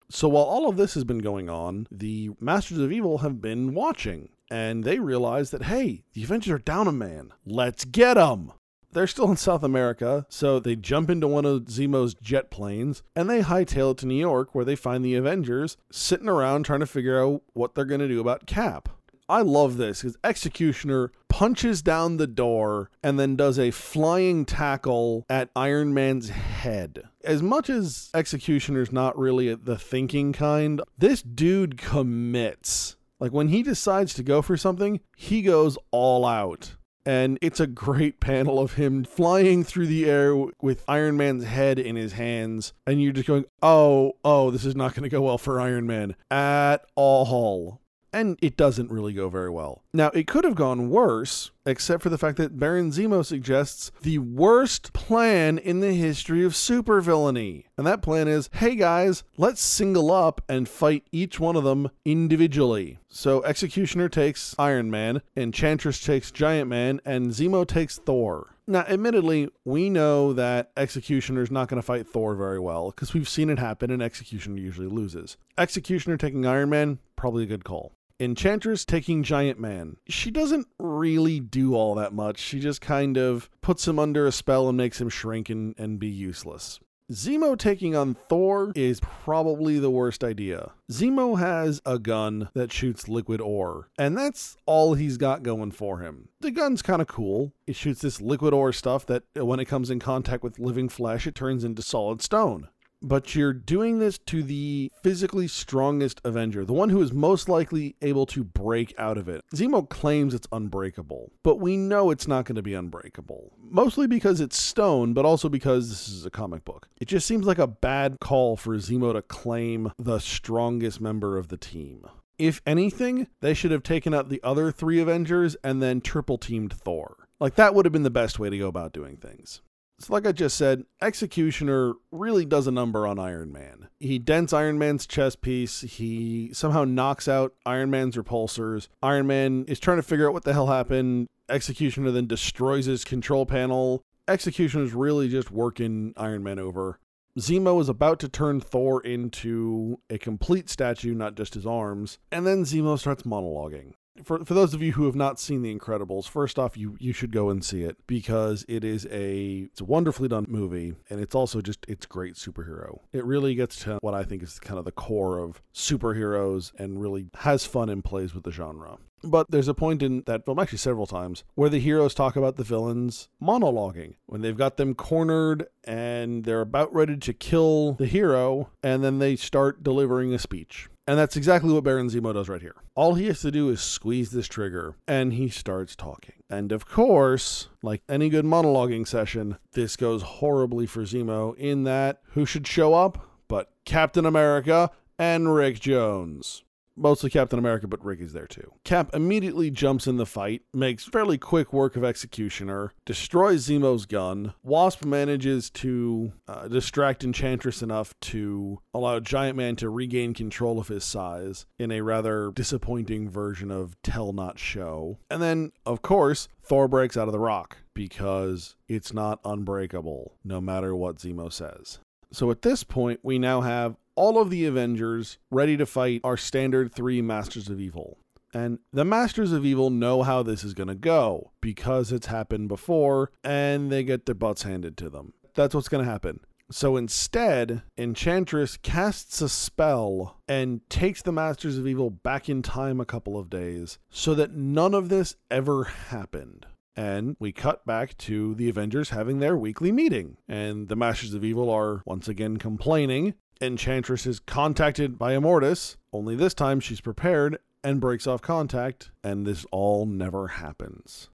So 0.10 0.30
while 0.30 0.43
all 0.43 0.69
of 0.69 0.78
this 0.78 0.93
has 0.93 1.04
been 1.04 1.19
going 1.19 1.49
on, 1.49 1.88
the 1.91 2.32
Masters 2.39 2.78
of 2.78 2.91
Evil 2.91 3.19
have 3.19 3.41
been 3.41 3.73
watching, 3.73 4.30
and 4.51 4.84
they 4.84 4.99
realize 4.99 5.51
that, 5.51 5.63
hey, 5.63 6.04
the 6.13 6.23
Avengers 6.23 6.51
are 6.51 6.60
down 6.60 6.88
a 6.88 6.91
man. 6.91 7.34
Let's 7.45 7.86
get 7.86 8.15
them! 8.15 8.51
They're 8.91 9.08
still 9.08 9.30
in 9.30 9.36
South 9.36 9.63
America, 9.63 10.25
so 10.30 10.58
they 10.58 10.78
jump 10.78 11.10
into 11.10 11.28
one 11.28 11.43
of 11.43 11.69
Zemo's 11.69 12.13
jet 12.13 12.49
planes 12.49 13.04
and 13.13 13.30
they 13.30 13.41
hightail 13.41 13.91
it 13.91 13.97
to 13.97 14.06
New 14.06 14.15
York 14.15 14.56
where 14.56 14.63
they 14.63 14.78
find 14.78 15.04
the 15.04 15.15
Avengers 15.15 15.75
sitting 15.91 16.30
around 16.30 16.63
trying 16.63 16.80
to 16.80 16.86
figure 16.86 17.21
out 17.21 17.41
what 17.51 17.75
they're 17.75 17.84
going 17.84 17.99
to 17.99 18.08
do 18.08 18.21
about 18.21 18.45
Cap. 18.45 18.88
I 19.27 19.41
love 19.41 19.77
this 19.77 20.01
because 20.01 20.17
Executioner 20.23 21.11
punches 21.29 21.81
down 21.81 22.17
the 22.17 22.27
door 22.27 22.91
and 23.01 23.19
then 23.19 23.35
does 23.35 23.57
a 23.57 23.71
flying 23.71 24.45
tackle 24.45 25.25
at 25.29 25.49
Iron 25.55 25.93
Man's 25.93 26.29
head. 26.29 27.03
As 27.23 27.41
much 27.41 27.69
as 27.69 28.09
Executioner's 28.13 28.91
not 28.91 29.17
really 29.17 29.53
the 29.55 29.77
thinking 29.77 30.31
kind, 30.31 30.81
this 30.97 31.21
dude 31.21 31.77
commits. 31.77 32.97
Like 33.19 33.31
when 33.31 33.47
he 33.47 33.63
decides 33.63 34.13
to 34.13 34.23
go 34.23 34.41
for 34.41 34.57
something, 34.57 34.99
he 35.15 35.41
goes 35.41 35.77
all 35.91 36.25
out. 36.25 36.75
And 37.07 37.38
it's 37.41 37.59
a 37.59 37.67
great 37.67 38.19
panel 38.19 38.59
of 38.59 38.73
him 38.73 39.03
flying 39.03 39.63
through 39.63 39.88
the 39.88 40.09
air 40.09 40.35
with 40.61 40.83
Iron 40.88 41.17
Man's 41.17 41.45
head 41.45 41.77
in 41.77 41.95
his 41.95 42.13
hands. 42.13 42.73
And 42.88 43.01
you're 43.01 43.13
just 43.13 43.27
going, 43.27 43.45
oh, 43.61 44.13
oh, 44.23 44.49
this 44.51 44.65
is 44.65 44.75
not 44.75 44.95
going 44.95 45.03
to 45.03 45.09
go 45.09 45.21
well 45.21 45.38
for 45.38 45.59
Iron 45.59 45.85
Man 45.85 46.15
at 46.31 46.85
all 46.95 47.79
and 48.15 48.39
it 48.41 48.56
doesn't 48.56 48.89
really 48.89 49.12
go 49.12 49.28
very 49.28 49.49
well. 49.49 49.84
Now, 49.93 50.08
it 50.10 50.25
could 50.25 50.45
have 50.45 50.56
gone 50.56 50.89
worse, 50.89 51.51
except 51.65 52.01
for 52.01 52.10
the 52.10 52.17
fact 52.17 52.38
that 52.38 52.58
Baron 52.58 52.91
Zemo 52.91 53.25
suggests 53.25 53.91
the 54.01 54.19
worst 54.19 54.93
plan 54.93 55.58
in 55.58 55.82
the 55.82 55.93
history 55.93 56.43
of 56.45 56.54
supervillainy. 56.54 57.65
And 57.78 57.86
that 57.86 58.01
plan 58.01 58.28
is 58.28 58.49
hey 58.54 58.75
guys, 58.75 59.23
let's 59.38 59.62
single 59.62 60.12
up 60.12 60.41
and 60.47 60.69
fight 60.69 61.04
each 61.12 61.39
one 61.39 61.58
of 61.58 61.65
them 61.65 61.89
individually. 62.06 62.99
So 63.10 63.43
Executioner 63.43 64.08
takes 64.08 64.56
Iron 64.58 64.89
Man, 64.89 65.21
Enchantress 65.36 65.99
takes 65.99 66.32
Giant 66.32 66.69
Man, 66.69 67.01
and 67.06 67.32
Zemo 67.32 67.67
takes 67.67 67.97
Thor. 67.97 68.56
Now, 68.67 68.82
admittedly, 68.82 69.49
we 69.63 69.91
know 69.91 70.34
that 70.34 70.71
Executioner's 70.75 71.51
not 71.51 71.67
going 71.67 71.80
to 71.80 71.86
fight 71.86 72.08
Thor 72.08 72.34
very 72.34 72.60
well 72.60 72.89
because 72.89 73.13
we've 73.13 73.30
seen 73.30 73.51
it 73.51 73.60
happen 73.60 73.91
and 73.91 74.01
Executioner 74.01 74.58
usually 74.60 74.88
loses. 74.88 75.38
Executioner 75.58 76.17
taking 76.17 76.45
Iron 76.47 76.71
Man, 76.71 76.99
probably 77.15 77.43
a 77.43 77.47
good 77.47 77.63
call. 77.63 77.91
Enchantress 78.19 78.86
taking 78.86 79.23
Giant 79.23 79.60
Man. 79.60 79.97
She 80.08 80.32
doesn't 80.32 80.67
really 80.80 81.39
do 81.39 81.75
all 81.75 81.95
that 81.95 82.13
much. 82.13 82.39
She 82.39 82.60
just 82.60 82.80
kind 82.80 83.17
of 83.17 83.49
puts 83.62 83.88
him 83.88 83.99
under 83.99 84.25
a 84.25 84.32
spell 84.32 84.69
and 84.69 84.78
makes 84.78 85.01
him 85.01 85.10
shrink 85.10 85.49
and, 85.49 85.75
and 85.78 85.99
be 85.99 86.08
useless. 86.08 86.80
Zemo 87.12 87.56
taking 87.56 87.95
on 87.95 88.15
Thor 88.15 88.71
is 88.73 88.99
probably 88.99 89.78
the 89.78 89.91
worst 89.91 90.23
idea. 90.23 90.71
Zemo 90.91 91.38
has 91.38 91.80
a 91.86 91.99
gun 91.99 92.49
that 92.56 92.71
shoots 92.71 93.08
liquid 93.08 93.39
ore, 93.41 93.89
and 93.99 94.17
that's 94.17 94.58
all 94.65 94.95
he's 94.95 95.17
got 95.17 95.43
going 95.43 95.69
for 95.69 95.99
him. 95.99 96.30
The 96.39 96.49
gun's 96.49 96.82
kind 96.82 97.04
of 97.04 97.08
cool. 97.08 97.54
It 97.67 97.75
shoots 97.75 98.01
this 98.01 98.21
liquid 98.21 98.56
ore 98.56 98.73
stuff 98.73 99.06
that, 99.06 99.23
when 99.36 99.60
it 99.60 99.65
comes 99.65 99.91
in 99.91 99.99
contact 99.99 100.41
with 100.41 100.58
living 100.58 100.89
flesh, 100.89 101.28
it 101.28 101.36
turns 101.36 101.63
into 101.63 101.84
solid 101.84 102.23
stone 102.23 102.69
but 103.05 103.35
you're 103.35 103.53
doing 103.53 103.99
this 103.99 104.17
to 104.17 104.41
the 104.41 104.91
physically 105.03 105.47
strongest 105.47 106.19
Avenger, 106.23 106.65
the 106.65 106.73
one 106.73 106.89
who 106.89 107.01
is 107.01 107.13
most 107.13 107.47
likely 107.47 107.95
able 108.01 108.25
to 108.25 108.43
break 108.43 108.93
out 108.97 109.17
of 109.17 109.29
it. 109.29 109.43
Zemo 109.53 109.87
claims 109.87 110.33
it's 110.33 110.47
unbreakable, 110.51 111.31
but 111.43 111.59
we 111.59 111.77
know 111.77 112.09
it's 112.09 112.27
not 112.27 112.45
going 112.45 112.55
to 112.55 112.63
be 112.63 112.73
unbreakable. 112.73 113.53
Mostly 113.61 114.07
because 114.07 114.41
it's 114.41 114.59
stone, 114.59 115.13
but 115.13 115.25
also 115.25 115.49
because 115.49 115.89
this 115.89 116.07
is 116.07 116.25
a 116.25 116.31
comic 116.31 116.65
book. 116.65 116.87
It 116.99 117.07
just 117.07 117.27
seems 117.27 117.45
like 117.45 117.59
a 117.59 117.67
bad 117.67 118.17
call 118.19 118.57
for 118.57 118.75
Zemo 118.77 119.13
to 119.13 119.21
claim 119.21 119.91
the 119.99 120.19
strongest 120.19 120.99
member 120.99 121.37
of 121.37 121.49
the 121.49 121.57
team. 121.57 122.07
If 122.39 122.61
anything, 122.65 123.27
they 123.39 123.53
should 123.53 123.71
have 123.71 123.83
taken 123.83 124.13
out 124.13 124.29
the 124.29 124.41
other 124.43 124.71
three 124.71 124.99
Avengers 124.99 125.55
and 125.63 125.81
then 125.81 126.01
triple 126.01 126.37
teamed 126.37 126.73
Thor. 126.73 127.27
Like, 127.39 127.55
that 127.55 127.75
would 127.75 127.85
have 127.85 127.93
been 127.93 128.03
the 128.03 128.09
best 128.09 128.39
way 128.39 128.49
to 128.49 128.57
go 128.57 128.67
about 128.67 128.93
doing 128.93 129.17
things. 129.17 129.61
So, 129.99 130.12
like 130.12 130.27
I 130.27 130.34
just 130.34 130.58
said, 130.58 130.84
Executioner 131.01 131.93
really 132.12 132.45
does 132.45 132.67
a 132.67 132.71
number 132.71 133.08
on 133.08 133.17
Iron 133.17 133.51
Man. 133.51 133.88
He 133.99 134.19
dents 134.19 134.51
Iron 134.51 134.77
Man's 134.77 135.08
chest 135.08 135.41
piece. 135.41 135.81
He 135.81 136.49
somehow 136.53 136.84
knocks 136.84 137.27
out 137.27 137.53
Iron 137.65 137.89
Man's 137.89 138.17
repulsors. 138.17 138.89
Iron 139.01 139.27
Man 139.27 139.63
is 139.67 139.79
trying 139.79 139.97
to 139.97 140.03
figure 140.03 140.27
out 140.27 140.34
what 140.34 140.43
the 140.43 140.53
hell 140.53 140.67
happened. 140.67 141.27
Executioner 141.47 142.12
then 142.12 142.27
destroys 142.27 142.86
his 142.86 143.05
control 143.05 143.45
panel. 143.45 144.01
Executioner 144.27 144.84
is 144.84 144.93
really 144.93 145.29
just 145.29 145.51
working 145.51 146.13
Iron 146.17 146.43
Man 146.43 146.60
over. 146.60 146.99
Zemo 147.39 147.79
is 147.79 147.89
about 147.89 148.19
to 148.19 148.29
turn 148.29 148.62
Thor 148.62 149.01
into 149.01 149.99
a 150.10 150.17
complete 150.17 150.69
statue, 150.69 151.13
not 151.13 151.36
just 151.36 151.53
his 151.53 151.65
arms, 151.65 152.17
and 152.31 152.47
then 152.47 152.63
Zemo 152.63 152.97
starts 152.97 153.23
monologuing 153.23 153.93
for 154.23 154.43
for 154.45 154.54
those 154.54 154.73
of 154.73 154.82
you 154.82 154.93
who 154.93 155.06
have 155.06 155.15
not 155.15 155.39
seen 155.39 155.62
The 155.62 155.75
Incredibles, 155.75 156.28
first 156.28 156.58
off, 156.58 156.78
you 156.78 156.95
you 156.99 157.13
should 157.13 157.32
go 157.32 157.49
and 157.49 157.63
see 157.63 157.84
it 157.84 157.97
because 158.08 158.65
it 158.67 158.84
is 158.84 159.06
a 159.12 159.67
it's 159.71 159.82
a 159.82 159.86
wonderfully 159.86 160.28
done 160.28 160.45
movie 160.47 160.95
and 161.10 161.19
it's 161.19 161.36
also 161.36 161.62
just 161.62 161.86
it's 161.88 162.06
great 162.06 162.36
superhero. 162.36 162.99
It 163.13 163.25
really 163.25 163.56
gets 163.56 163.78
to 163.84 163.99
what 164.01 164.13
I 164.13 164.23
think 164.23 164.43
is 164.43 164.60
kind 164.60 164.80
of 164.80 164.86
the 164.86 164.91
core 164.91 165.39
of 165.39 165.62
superheroes 165.73 166.71
and 166.80 167.01
really 167.01 167.28
has 167.39 167.65
fun 167.65 167.89
and 167.89 168.04
plays 168.04 168.34
with 168.34 168.43
the 168.43 168.51
genre. 168.51 168.97
But 169.23 169.49
there's 169.49 169.67
a 169.67 169.73
point 169.73 170.04
in 170.04 170.21
that 170.28 170.45
film, 170.45 170.60
actually 170.60 170.78
several 170.78 171.08
times, 171.08 171.43
where 171.56 171.69
the 171.69 171.80
heroes 171.80 172.13
talk 172.13 172.36
about 172.36 172.58
the 172.58 172.63
villains 172.63 173.30
monologuing 173.41 174.15
when 174.28 174.41
they've 174.41 174.58
got 174.58 174.78
them 174.78 174.93
cornered 174.93 175.65
and 175.84 176.43
they're 176.43 176.62
about 176.62 176.93
ready 176.93 177.17
to 177.17 177.34
kill 177.34 177.93
the 177.93 178.06
hero, 178.06 178.69
and 178.84 179.04
then 179.04 179.19
they 179.19 179.36
start 179.36 179.84
delivering 179.84 180.34
a 180.34 180.39
speech. 180.39 180.89
And 181.07 181.19
that's 181.19 181.37
exactly 181.37 181.71
what 181.71 181.83
Baron 181.83 182.09
Zemo 182.09 182.33
does 182.33 182.49
right 182.49 182.61
here. 182.61 182.75
All 182.95 183.13
he 183.13 183.27
has 183.27 183.41
to 183.41 183.51
do 183.51 183.69
is 183.69 183.79
squeeze 183.79 184.31
this 184.31 184.47
trigger, 184.47 184.95
and 185.07 185.33
he 185.33 185.49
starts 185.49 185.95
talking. 185.95 186.33
And 186.49 186.71
of 186.71 186.87
course, 186.87 187.67
like 187.83 188.01
any 188.09 188.27
good 188.29 188.45
monologuing 188.45 189.07
session, 189.07 189.57
this 189.73 189.95
goes 189.95 190.23
horribly 190.23 190.87
for 190.87 191.03
Zemo 191.03 191.55
in 191.57 191.83
that 191.83 192.21
who 192.31 192.45
should 192.45 192.65
show 192.65 192.95
up 192.95 193.29
but 193.47 193.71
Captain 193.85 194.25
America 194.25 194.89
and 195.17 195.53
Rick 195.53 195.79
Jones. 195.79 196.63
Mostly 196.95 197.29
Captain 197.29 197.60
America, 197.60 197.88
but 197.88 198.03
Rick 198.03 198.21
is 198.21 198.34
there 198.34 198.47
too. 198.47 198.71
Cap 198.84 199.13
immediately 199.13 199.69
jumps 199.69 200.08
in 200.08 200.17
the 200.17 200.25
fight, 200.25 200.63
makes 200.73 201.05
fairly 201.05 201.38
quick 201.38 201.73
work 201.73 201.95
of 201.95 202.03
Executioner, 202.03 202.93
destroys 203.05 203.67
Zemo's 203.67 204.05
gun. 204.05 204.53
Wasp 204.63 205.05
manages 205.05 205.69
to 205.71 206.34
uh, 206.47 206.67
distract 206.67 207.23
Enchantress 207.23 207.81
enough 207.81 208.13
to 208.21 208.79
allow 208.93 209.19
Giant 209.19 209.58
Man 209.58 209.75
to 209.77 209.89
regain 209.89 210.34
control 210.34 210.79
of 210.79 210.88
his 210.88 211.03
size 211.03 211.65
in 211.77 211.91
a 211.91 212.01
rather 212.01 212.51
disappointing 212.51 213.29
version 213.29 213.71
of 213.71 214.01
Tell 214.01 214.34
Not 214.34 214.60
Show. 214.60 215.19
And 215.29 215.41
then, 215.41 215.71
of 215.86 216.01
course, 216.01 216.47
Thor 216.62 216.88
breaks 216.88 217.17
out 217.17 217.27
of 217.27 217.31
the 217.31 217.39
rock 217.39 217.77
because 217.93 218.75
it's 218.88 219.13
not 219.13 219.39
unbreakable, 219.45 220.34
no 220.43 220.60
matter 220.60 220.95
what 220.95 221.17
Zemo 221.17 221.51
says. 221.51 221.99
So 222.31 222.51
at 222.51 222.63
this 222.63 222.84
point, 222.84 223.19
we 223.23 223.39
now 223.39 223.62
have 223.62 223.95
all 224.15 224.39
of 224.39 224.49
the 224.49 224.65
Avengers 224.65 225.38
ready 225.51 225.78
to 225.78 225.86
fight 225.86 226.21
our 226.23 226.38
standard 226.38 226.93
three 226.93 227.21
Masters 227.21 227.69
of 227.69 227.80
Evil. 227.80 228.17
And 228.54 228.80
the 228.93 229.04
Masters 229.06 229.51
of 229.51 229.65
Evil 229.65 229.89
know 229.89 230.23
how 230.23 230.41
this 230.41 230.63
is 230.63 230.73
going 230.73 230.88
to 230.88 230.95
go 230.95 231.51
because 231.62 232.12
it's 232.12 232.28
happened 232.28 232.69
before 232.69 233.32
and 233.43 233.91
they 233.91 234.04
get 234.04 234.25
their 234.25 234.36
butts 234.36 234.63
handed 234.63 234.95
to 234.97 235.10
them. 235.10 235.34
That's 235.56 235.75
what's 235.75 235.89
going 235.89 236.06
to 236.06 236.12
happen. 236.12 236.39
So 236.71 236.97
instead, 236.97 237.84
Enchantress 237.97 238.78
casts 238.78 239.39
a 239.41 239.49
spell 239.49 240.41
and 240.47 240.82
takes 240.89 241.21
the 241.21 241.32
Masters 241.32 241.78
of 241.78 241.86
Evil 241.86 242.10
back 242.10 242.49
in 242.49 242.62
time 242.62 242.99
a 242.99 243.06
couple 243.06 243.38
of 243.38 243.49
days 243.49 243.99
so 244.10 244.34
that 244.36 244.54
none 244.54 244.93
of 244.93 245.10
this 245.10 245.36
ever 245.51 245.84
happened. 245.84 246.65
And 246.95 247.36
we 247.39 247.51
cut 247.51 247.86
back 247.86 248.17
to 248.19 248.56
the 248.56 248.69
Avengers 248.69 249.10
having 249.10 249.39
their 249.39 249.58
weekly 249.58 249.91
meeting. 249.91 250.38
And 250.47 250.88
the 250.88 250.95
Masters 250.95 251.34
of 251.34 251.43
Evil 251.43 251.69
are 251.69 252.01
once 252.06 252.28
again 252.28 252.58
complaining. 252.58 253.34
Enchantress 253.61 254.25
is 254.25 254.39
contacted 254.39 255.17
by 255.17 255.33
Immortus, 255.33 255.95
only 256.11 256.35
this 256.35 256.53
time 256.53 256.79
she's 256.79 257.01
prepared 257.01 257.57
and 257.83 258.01
breaks 258.01 258.27
off 258.27 258.41
contact, 258.41 259.11
and 259.23 259.45
this 259.45 259.65
all 259.71 260.05
never 260.05 260.47
happens. 260.47 261.29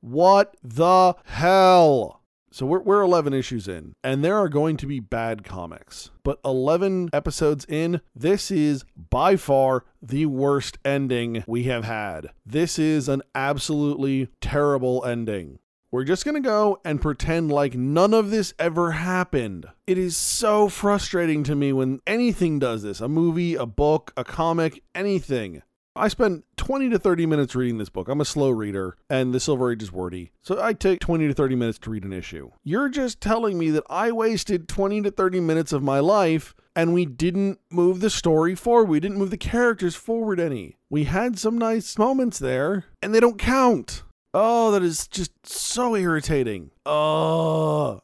What 0.00 0.56
the 0.62 1.14
hell? 1.24 2.22
So 2.52 2.64
we're, 2.64 2.80
we're 2.80 3.02
11 3.02 3.34
issues 3.34 3.68
in, 3.68 3.94
and 4.02 4.24
there 4.24 4.36
are 4.38 4.48
going 4.48 4.78
to 4.78 4.86
be 4.86 5.00
bad 5.00 5.44
comics. 5.44 6.10
But 6.22 6.38
11 6.44 7.10
episodes 7.12 7.66
in, 7.68 8.00
this 8.14 8.50
is 8.50 8.84
by 8.96 9.36
far 9.36 9.84
the 10.00 10.26
worst 10.26 10.78
ending 10.84 11.44
we 11.46 11.64
have 11.64 11.84
had. 11.84 12.30
This 12.46 12.78
is 12.78 13.08
an 13.08 13.22
absolutely 13.34 14.28
terrible 14.40 15.04
ending. 15.04 15.58
We're 15.90 16.04
just 16.04 16.24
going 16.24 16.34
to 16.34 16.40
go 16.40 16.80
and 16.84 17.00
pretend 17.00 17.52
like 17.52 17.74
none 17.74 18.12
of 18.12 18.30
this 18.30 18.52
ever 18.58 18.92
happened. 18.92 19.66
It 19.86 19.98
is 19.98 20.16
so 20.16 20.68
frustrating 20.68 21.44
to 21.44 21.54
me 21.54 21.72
when 21.72 22.00
anything 22.06 22.58
does 22.58 22.82
this 22.82 23.00
a 23.00 23.08
movie, 23.08 23.54
a 23.54 23.66
book, 23.66 24.12
a 24.16 24.24
comic, 24.24 24.82
anything. 24.94 25.62
I 25.94 26.08
spent 26.08 26.44
20 26.56 26.90
to 26.90 26.98
30 26.98 27.24
minutes 27.24 27.54
reading 27.54 27.78
this 27.78 27.88
book. 27.88 28.08
I'm 28.08 28.20
a 28.20 28.26
slow 28.26 28.50
reader, 28.50 28.98
and 29.08 29.32
the 29.32 29.40
Silver 29.40 29.72
Age 29.72 29.82
is 29.82 29.90
wordy. 29.90 30.32
So 30.42 30.62
I 30.62 30.74
take 30.74 31.00
20 31.00 31.28
to 31.28 31.32
30 31.32 31.54
minutes 31.54 31.78
to 31.78 31.90
read 31.90 32.04
an 32.04 32.12
issue. 32.12 32.50
You're 32.64 32.90
just 32.90 33.20
telling 33.20 33.56
me 33.56 33.70
that 33.70 33.84
I 33.88 34.12
wasted 34.12 34.68
20 34.68 35.02
to 35.02 35.10
30 35.10 35.40
minutes 35.40 35.72
of 35.72 35.82
my 35.82 36.00
life 36.00 36.54
and 36.76 36.92
we 36.92 37.06
didn't 37.06 37.58
move 37.70 38.00
the 38.00 38.10
story 38.10 38.54
forward. 38.54 38.90
We 38.90 39.00
didn't 39.00 39.16
move 39.16 39.30
the 39.30 39.38
characters 39.38 39.96
forward 39.96 40.38
any. 40.38 40.76
We 40.90 41.04
had 41.04 41.38
some 41.38 41.56
nice 41.56 41.96
moments 41.96 42.38
there, 42.38 42.84
and 43.02 43.14
they 43.14 43.20
don't 43.20 43.38
count. 43.38 44.02
Oh, 44.38 44.70
that 44.72 44.82
is 44.82 45.08
just 45.08 45.32
so 45.46 45.96
irritating. 45.96 46.70
Oh. 46.84 48.02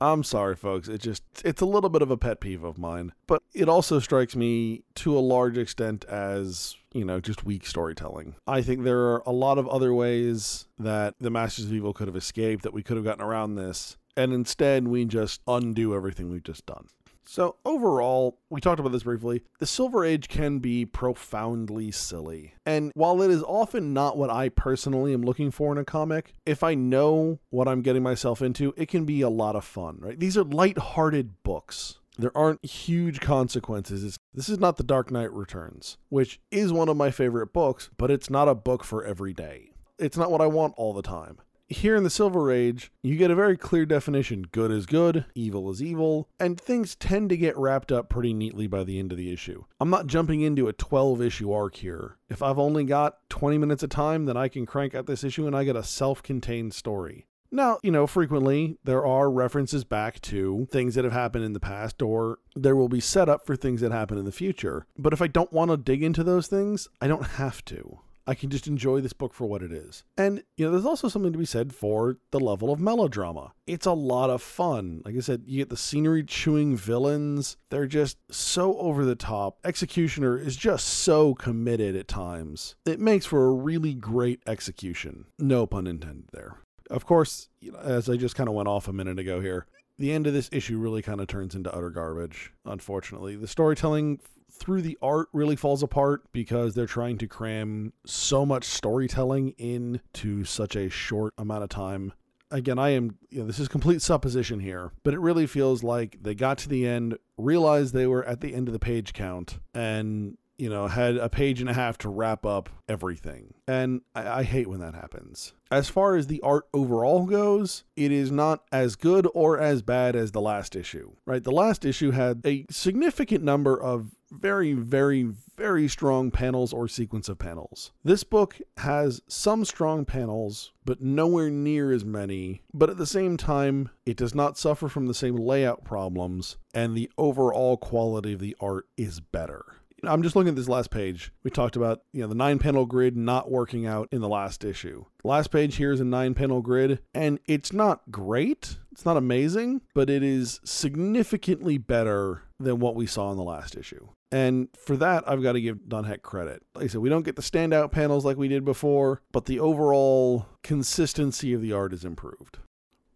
I'm 0.00 0.22
sorry, 0.22 0.54
folks. 0.54 0.86
It 0.86 1.00
just, 1.00 1.24
it's 1.44 1.60
a 1.60 1.66
little 1.66 1.90
bit 1.90 2.02
of 2.02 2.10
a 2.12 2.16
pet 2.16 2.38
peeve 2.40 2.62
of 2.62 2.78
mine, 2.78 3.12
but 3.26 3.42
it 3.52 3.68
also 3.68 3.98
strikes 3.98 4.36
me 4.36 4.84
to 4.94 5.18
a 5.18 5.18
large 5.18 5.58
extent 5.58 6.04
as, 6.04 6.76
you 6.92 7.04
know, 7.04 7.18
just 7.18 7.44
weak 7.44 7.66
storytelling. 7.66 8.36
I 8.46 8.62
think 8.62 8.84
there 8.84 9.00
are 9.00 9.24
a 9.26 9.32
lot 9.32 9.58
of 9.58 9.66
other 9.66 9.92
ways 9.92 10.66
that 10.78 11.16
the 11.18 11.30
Masters 11.30 11.64
of 11.64 11.72
Evil 11.74 11.92
could 11.92 12.06
have 12.06 12.16
escaped, 12.16 12.62
that 12.62 12.72
we 12.72 12.84
could 12.84 12.96
have 12.96 13.04
gotten 13.04 13.24
around 13.24 13.56
this, 13.56 13.96
and 14.16 14.32
instead 14.32 14.86
we 14.86 15.04
just 15.04 15.40
undo 15.48 15.96
everything 15.96 16.30
we've 16.30 16.44
just 16.44 16.64
done. 16.64 16.86
So, 17.30 17.54
overall, 17.64 18.40
we 18.50 18.60
talked 18.60 18.80
about 18.80 18.90
this 18.90 19.04
briefly. 19.04 19.44
The 19.60 19.66
Silver 19.66 20.04
Age 20.04 20.26
can 20.26 20.58
be 20.58 20.84
profoundly 20.84 21.92
silly. 21.92 22.54
And 22.66 22.90
while 22.96 23.22
it 23.22 23.30
is 23.30 23.44
often 23.44 23.94
not 23.94 24.18
what 24.18 24.30
I 24.30 24.48
personally 24.48 25.12
am 25.12 25.22
looking 25.22 25.52
for 25.52 25.70
in 25.70 25.78
a 25.78 25.84
comic, 25.84 26.34
if 26.44 26.64
I 26.64 26.74
know 26.74 27.38
what 27.50 27.68
I'm 27.68 27.82
getting 27.82 28.02
myself 28.02 28.42
into, 28.42 28.74
it 28.76 28.88
can 28.88 29.04
be 29.04 29.20
a 29.20 29.28
lot 29.28 29.54
of 29.54 29.64
fun, 29.64 29.98
right? 30.00 30.18
These 30.18 30.36
are 30.36 30.42
light-hearted 30.42 31.44
books. 31.44 32.00
There 32.18 32.36
aren't 32.36 32.64
huge 32.64 33.20
consequences. 33.20 34.02
It's, 34.02 34.18
this 34.34 34.48
is 34.48 34.58
not 34.58 34.76
The 34.76 34.82
Dark 34.82 35.12
Knight 35.12 35.32
Returns, 35.32 35.98
which 36.08 36.40
is 36.50 36.72
one 36.72 36.88
of 36.88 36.96
my 36.96 37.12
favorite 37.12 37.52
books, 37.52 37.90
but 37.96 38.10
it's 38.10 38.28
not 38.28 38.48
a 38.48 38.56
book 38.56 38.82
for 38.82 39.04
every 39.04 39.34
day. 39.34 39.70
It's 40.00 40.16
not 40.16 40.32
what 40.32 40.40
I 40.40 40.46
want 40.46 40.74
all 40.76 40.94
the 40.94 41.00
time 41.00 41.38
here 41.70 41.94
in 41.94 42.02
the 42.02 42.10
Silver 42.10 42.50
Age, 42.50 42.90
you 43.00 43.16
get 43.16 43.30
a 43.30 43.36
very 43.36 43.56
clear 43.56 43.86
definition 43.86 44.42
good 44.50 44.70
is 44.72 44.86
good, 44.86 45.24
evil 45.34 45.70
is 45.70 45.80
evil, 45.80 46.28
and 46.38 46.60
things 46.60 46.96
tend 46.96 47.30
to 47.30 47.36
get 47.36 47.56
wrapped 47.56 47.92
up 47.92 48.08
pretty 48.08 48.34
neatly 48.34 48.66
by 48.66 48.84
the 48.84 48.98
end 48.98 49.12
of 49.12 49.18
the 49.18 49.32
issue. 49.32 49.64
I'm 49.80 49.90
not 49.90 50.08
jumping 50.08 50.40
into 50.40 50.68
a 50.68 50.72
12 50.72 51.22
issue 51.22 51.52
arc 51.52 51.76
here. 51.76 52.16
If 52.28 52.42
I've 52.42 52.58
only 52.58 52.84
got 52.84 53.18
20 53.30 53.56
minutes 53.56 53.84
of 53.84 53.90
time, 53.90 54.26
then 54.26 54.36
I 54.36 54.48
can 54.48 54.66
crank 54.66 54.94
out 54.94 55.06
this 55.06 55.24
issue 55.24 55.46
and 55.46 55.56
I 55.56 55.64
get 55.64 55.76
a 55.76 55.84
self 55.84 56.22
contained 56.22 56.74
story. 56.74 57.26
Now, 57.52 57.78
you 57.82 57.90
know, 57.90 58.06
frequently 58.06 58.78
there 58.84 59.04
are 59.04 59.30
references 59.30 59.82
back 59.82 60.20
to 60.22 60.68
things 60.70 60.94
that 60.94 61.04
have 61.04 61.12
happened 61.12 61.44
in 61.44 61.52
the 61.52 61.60
past, 61.60 62.00
or 62.00 62.38
there 62.54 62.76
will 62.76 62.88
be 62.88 63.00
setup 63.00 63.44
for 63.44 63.56
things 63.56 63.80
that 63.80 63.90
happen 63.90 64.18
in 64.18 64.24
the 64.24 64.30
future. 64.30 64.86
But 64.96 65.12
if 65.12 65.20
I 65.20 65.26
don't 65.26 65.52
want 65.52 65.72
to 65.72 65.76
dig 65.76 66.02
into 66.02 66.22
those 66.22 66.46
things, 66.46 66.86
I 67.00 67.08
don't 67.08 67.26
have 67.26 67.64
to. 67.66 68.00
I 68.30 68.34
can 68.36 68.48
just 68.48 68.68
enjoy 68.68 69.00
this 69.00 69.12
book 69.12 69.34
for 69.34 69.46
what 69.46 69.60
it 69.60 69.72
is. 69.72 70.04
And, 70.16 70.44
you 70.56 70.64
know, 70.64 70.70
there's 70.70 70.86
also 70.86 71.08
something 71.08 71.32
to 71.32 71.38
be 71.38 71.44
said 71.44 71.74
for 71.74 72.18
the 72.30 72.38
level 72.38 72.70
of 72.72 72.78
melodrama. 72.78 73.54
It's 73.66 73.86
a 73.86 73.92
lot 73.92 74.30
of 74.30 74.40
fun. 74.40 75.02
Like 75.04 75.16
I 75.16 75.20
said, 75.20 75.42
you 75.46 75.58
get 75.58 75.68
the 75.68 75.76
scenery 75.76 76.22
chewing 76.22 76.76
villains. 76.76 77.56
They're 77.70 77.88
just 77.88 78.18
so 78.30 78.78
over 78.78 79.04
the 79.04 79.16
top. 79.16 79.58
Executioner 79.64 80.38
is 80.38 80.54
just 80.54 80.86
so 80.86 81.34
committed 81.34 81.96
at 81.96 82.06
times. 82.06 82.76
It 82.86 83.00
makes 83.00 83.26
for 83.26 83.48
a 83.48 83.52
really 83.52 83.94
great 83.94 84.40
execution. 84.46 85.24
No 85.36 85.66
pun 85.66 85.88
intended 85.88 86.28
there. 86.32 86.58
Of 86.88 87.04
course, 87.04 87.48
you 87.60 87.72
know, 87.72 87.80
as 87.80 88.08
I 88.08 88.16
just 88.16 88.36
kind 88.36 88.48
of 88.48 88.54
went 88.54 88.68
off 88.68 88.86
a 88.86 88.92
minute 88.92 89.18
ago 89.18 89.40
here, 89.40 89.66
the 89.98 90.12
end 90.12 90.28
of 90.28 90.34
this 90.34 90.48
issue 90.52 90.78
really 90.78 91.02
kind 91.02 91.20
of 91.20 91.26
turns 91.26 91.56
into 91.56 91.74
utter 91.74 91.90
garbage, 91.90 92.52
unfortunately. 92.64 93.34
The 93.34 93.48
storytelling 93.48 94.20
through 94.52 94.82
the 94.82 94.98
art 95.00 95.28
really 95.32 95.56
falls 95.56 95.82
apart 95.82 96.22
because 96.32 96.74
they're 96.74 96.86
trying 96.86 97.18
to 97.18 97.26
cram 97.26 97.92
so 98.04 98.44
much 98.44 98.64
storytelling 98.64 99.50
into 99.58 100.44
such 100.44 100.76
a 100.76 100.88
short 100.88 101.34
amount 101.38 101.62
of 101.62 101.68
time. 101.68 102.12
Again, 102.50 102.78
I 102.78 102.90
am, 102.90 103.16
you 103.30 103.40
know, 103.40 103.46
this 103.46 103.60
is 103.60 103.68
complete 103.68 104.02
supposition 104.02 104.58
here, 104.58 104.90
but 105.04 105.14
it 105.14 105.20
really 105.20 105.46
feels 105.46 105.84
like 105.84 106.18
they 106.20 106.34
got 106.34 106.58
to 106.58 106.68
the 106.68 106.86
end, 106.86 107.16
realized 107.38 107.94
they 107.94 108.08
were 108.08 108.24
at 108.24 108.40
the 108.40 108.54
end 108.54 108.68
of 108.68 108.72
the 108.72 108.80
page 108.80 109.12
count, 109.12 109.60
and 109.72 110.36
you 110.60 110.68
know, 110.68 110.86
had 110.88 111.16
a 111.16 111.30
page 111.30 111.60
and 111.60 111.70
a 111.70 111.74
half 111.74 111.96
to 111.98 112.08
wrap 112.10 112.44
up 112.44 112.68
everything. 112.86 113.54
And 113.66 114.02
I, 114.14 114.40
I, 114.40 114.42
hate 114.42 114.66
when 114.66 114.80
that 114.80 114.94
happens. 114.94 115.54
As 115.70 115.88
far 115.88 116.16
as 116.16 116.26
the 116.26 116.40
art 116.42 116.66
overall 116.74 117.24
goes, 117.24 117.84
it 117.96 118.12
is 118.12 118.30
not 118.30 118.64
as 118.70 118.94
good 118.94 119.26
or 119.32 119.58
as 119.58 119.80
bad 119.80 120.14
as 120.14 120.32
the 120.32 120.40
last 120.40 120.76
issue, 120.76 121.12
right? 121.24 121.42
The 121.42 121.50
last 121.50 121.84
issue 121.84 122.10
had 122.10 122.42
a 122.44 122.66
significant 122.70 123.42
number 123.42 123.80
of 123.80 124.10
very, 124.30 124.74
very, 124.74 125.32
very 125.56 125.88
strong 125.88 126.30
panels 126.30 126.72
or 126.72 126.88
sequence 126.88 127.28
of 127.28 127.38
panels. 127.38 127.92
This 128.04 128.22
book 128.22 128.58
has 128.78 129.22
some 129.28 129.64
strong 129.64 130.04
panels, 130.04 130.72
but 130.84 131.00
nowhere 131.00 131.50
near 131.50 131.92
as 131.92 132.04
many. 132.04 132.62
But 132.72 132.90
at 132.90 132.98
the 132.98 133.06
same 133.06 133.36
time, 133.36 133.90
it 134.06 134.16
does 134.16 134.34
not 134.34 134.58
suffer 134.58 134.88
from 134.88 135.06
the 135.06 135.14
same 135.14 135.36
layout 135.36 135.84
problems, 135.84 136.56
and 136.74 136.94
the 136.94 137.10
overall 137.18 137.76
quality 137.76 138.34
of 138.34 138.40
the 138.40 138.56
art 138.60 138.86
is 138.96 139.20
better. 139.20 139.76
I'm 140.04 140.22
just 140.22 140.36
looking 140.36 140.50
at 140.50 140.56
this 140.56 140.68
last 140.68 140.90
page. 140.90 141.32
We 141.42 141.50
talked 141.50 141.76
about, 141.76 142.02
you 142.12 142.22
know, 142.22 142.26
the 142.26 142.34
nine 142.34 142.58
panel 142.58 142.86
grid 142.86 143.16
not 143.16 143.50
working 143.50 143.86
out 143.86 144.08
in 144.10 144.20
the 144.20 144.28
last 144.28 144.64
issue. 144.64 145.04
The 145.22 145.28
last 145.28 145.50
page 145.50 145.76
here 145.76 145.92
is 145.92 146.00
a 146.00 146.04
nine 146.04 146.34
panel 146.34 146.62
grid, 146.62 147.00
and 147.14 147.38
it's 147.46 147.72
not 147.72 148.10
great. 148.10 148.78
It's 148.92 149.04
not 149.04 149.16
amazing, 149.16 149.82
but 149.94 150.10
it 150.10 150.22
is 150.22 150.60
significantly 150.64 151.78
better 151.78 152.42
than 152.58 152.78
what 152.78 152.94
we 152.94 153.06
saw 153.06 153.30
in 153.30 153.36
the 153.36 153.42
last 153.42 153.76
issue. 153.76 154.08
And 154.32 154.68
for 154.76 154.96
that, 154.96 155.28
I've 155.28 155.42
got 155.42 155.52
to 155.52 155.60
give 155.60 155.88
Don 155.88 156.04
Heck 156.04 156.22
credit. 156.22 156.62
Like 156.74 156.84
I 156.84 156.88
said, 156.88 157.00
we 157.00 157.08
don't 157.08 157.24
get 157.24 157.36
the 157.36 157.42
standout 157.42 157.90
panels 157.90 158.24
like 158.24 158.36
we 158.36 158.48
did 158.48 158.64
before, 158.64 159.22
but 159.32 159.46
the 159.46 159.58
overall 159.58 160.46
consistency 160.62 161.52
of 161.52 161.62
the 161.62 161.72
art 161.72 161.92
is 161.92 162.04
improved. 162.04 162.58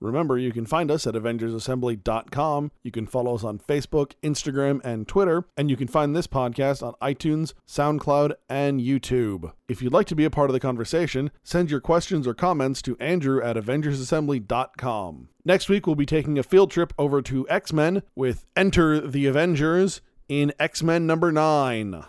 Remember, 0.05 0.37
you 0.37 0.53
can 0.53 0.67
find 0.67 0.91
us 0.91 1.07
at 1.07 1.15
AvengersAssembly.com. 1.15 2.71
You 2.83 2.91
can 2.91 3.07
follow 3.07 3.35
us 3.35 3.43
on 3.43 3.59
Facebook, 3.59 4.13
Instagram, 4.23 4.81
and 4.85 5.09
Twitter. 5.09 5.47
And 5.57 5.71
you 5.71 5.77
can 5.77 5.89
find 5.89 6.15
this 6.15 6.27
podcast 6.27 6.83
on 6.83 6.93
iTunes, 7.01 7.55
SoundCloud, 7.67 8.35
and 8.49 8.81
YouTube. 8.81 9.53
If 9.67 9.81
you'd 9.81 9.95
like 9.95 10.07
to 10.09 10.15
be 10.15 10.27
a 10.27 10.31
part 10.31 10.51
of 10.51 10.53
the 10.53 10.61
conversation, 10.61 11.31
send 11.43 11.71
your 11.71 11.81
questions 11.81 12.27
or 12.27 12.35
comments 12.35 12.83
to 12.83 12.99
Andrew 13.01 13.43
at 13.43 13.57
AvengersAssembly.com. 13.57 15.29
Next 15.47 15.69
week, 15.71 15.87
we'll 15.87 15.97
be 15.97 16.07
taking 16.07 16.39
a 16.39 16.43
field 16.43 16.71
trip 16.71 16.93
over 16.99 17.23
to 17.23 17.49
X 17.49 17.73
Men 17.73 18.03
with 18.15 18.45
Enter 18.55 19.01
the 19.01 19.27
Avengers 19.27 20.03
in 20.29 20.53
X 20.59 20.83
Men 20.83 21.07
number 21.07 21.33
9. 21.33 22.05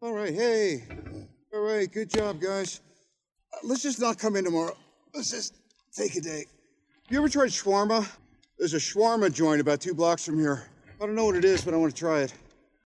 All 0.00 0.12
right, 0.12 0.32
hey. 0.32 0.84
All 1.52 1.60
right, 1.60 1.90
good 1.90 2.08
job, 2.08 2.40
guys. 2.40 2.80
Uh, 3.52 3.58
let's 3.64 3.82
just 3.82 4.00
not 4.00 4.18
come 4.18 4.36
in 4.36 4.44
tomorrow. 4.44 4.76
Let's 5.12 5.30
just 5.30 5.56
take 5.92 6.14
a 6.16 6.20
day. 6.20 6.46
You 7.12 7.18
ever 7.18 7.28
tried 7.28 7.50
shawarma? 7.50 8.10
There's 8.58 8.72
a 8.72 8.78
shawarma 8.78 9.30
joint 9.30 9.60
about 9.60 9.82
two 9.82 9.92
blocks 9.92 10.24
from 10.24 10.38
here. 10.38 10.64
I 10.98 11.04
don't 11.04 11.14
know 11.14 11.26
what 11.26 11.36
it 11.36 11.44
is, 11.44 11.62
but 11.62 11.74
I 11.74 11.76
want 11.76 11.94
to 11.94 11.98
try 11.98 12.20
it. 12.20 12.32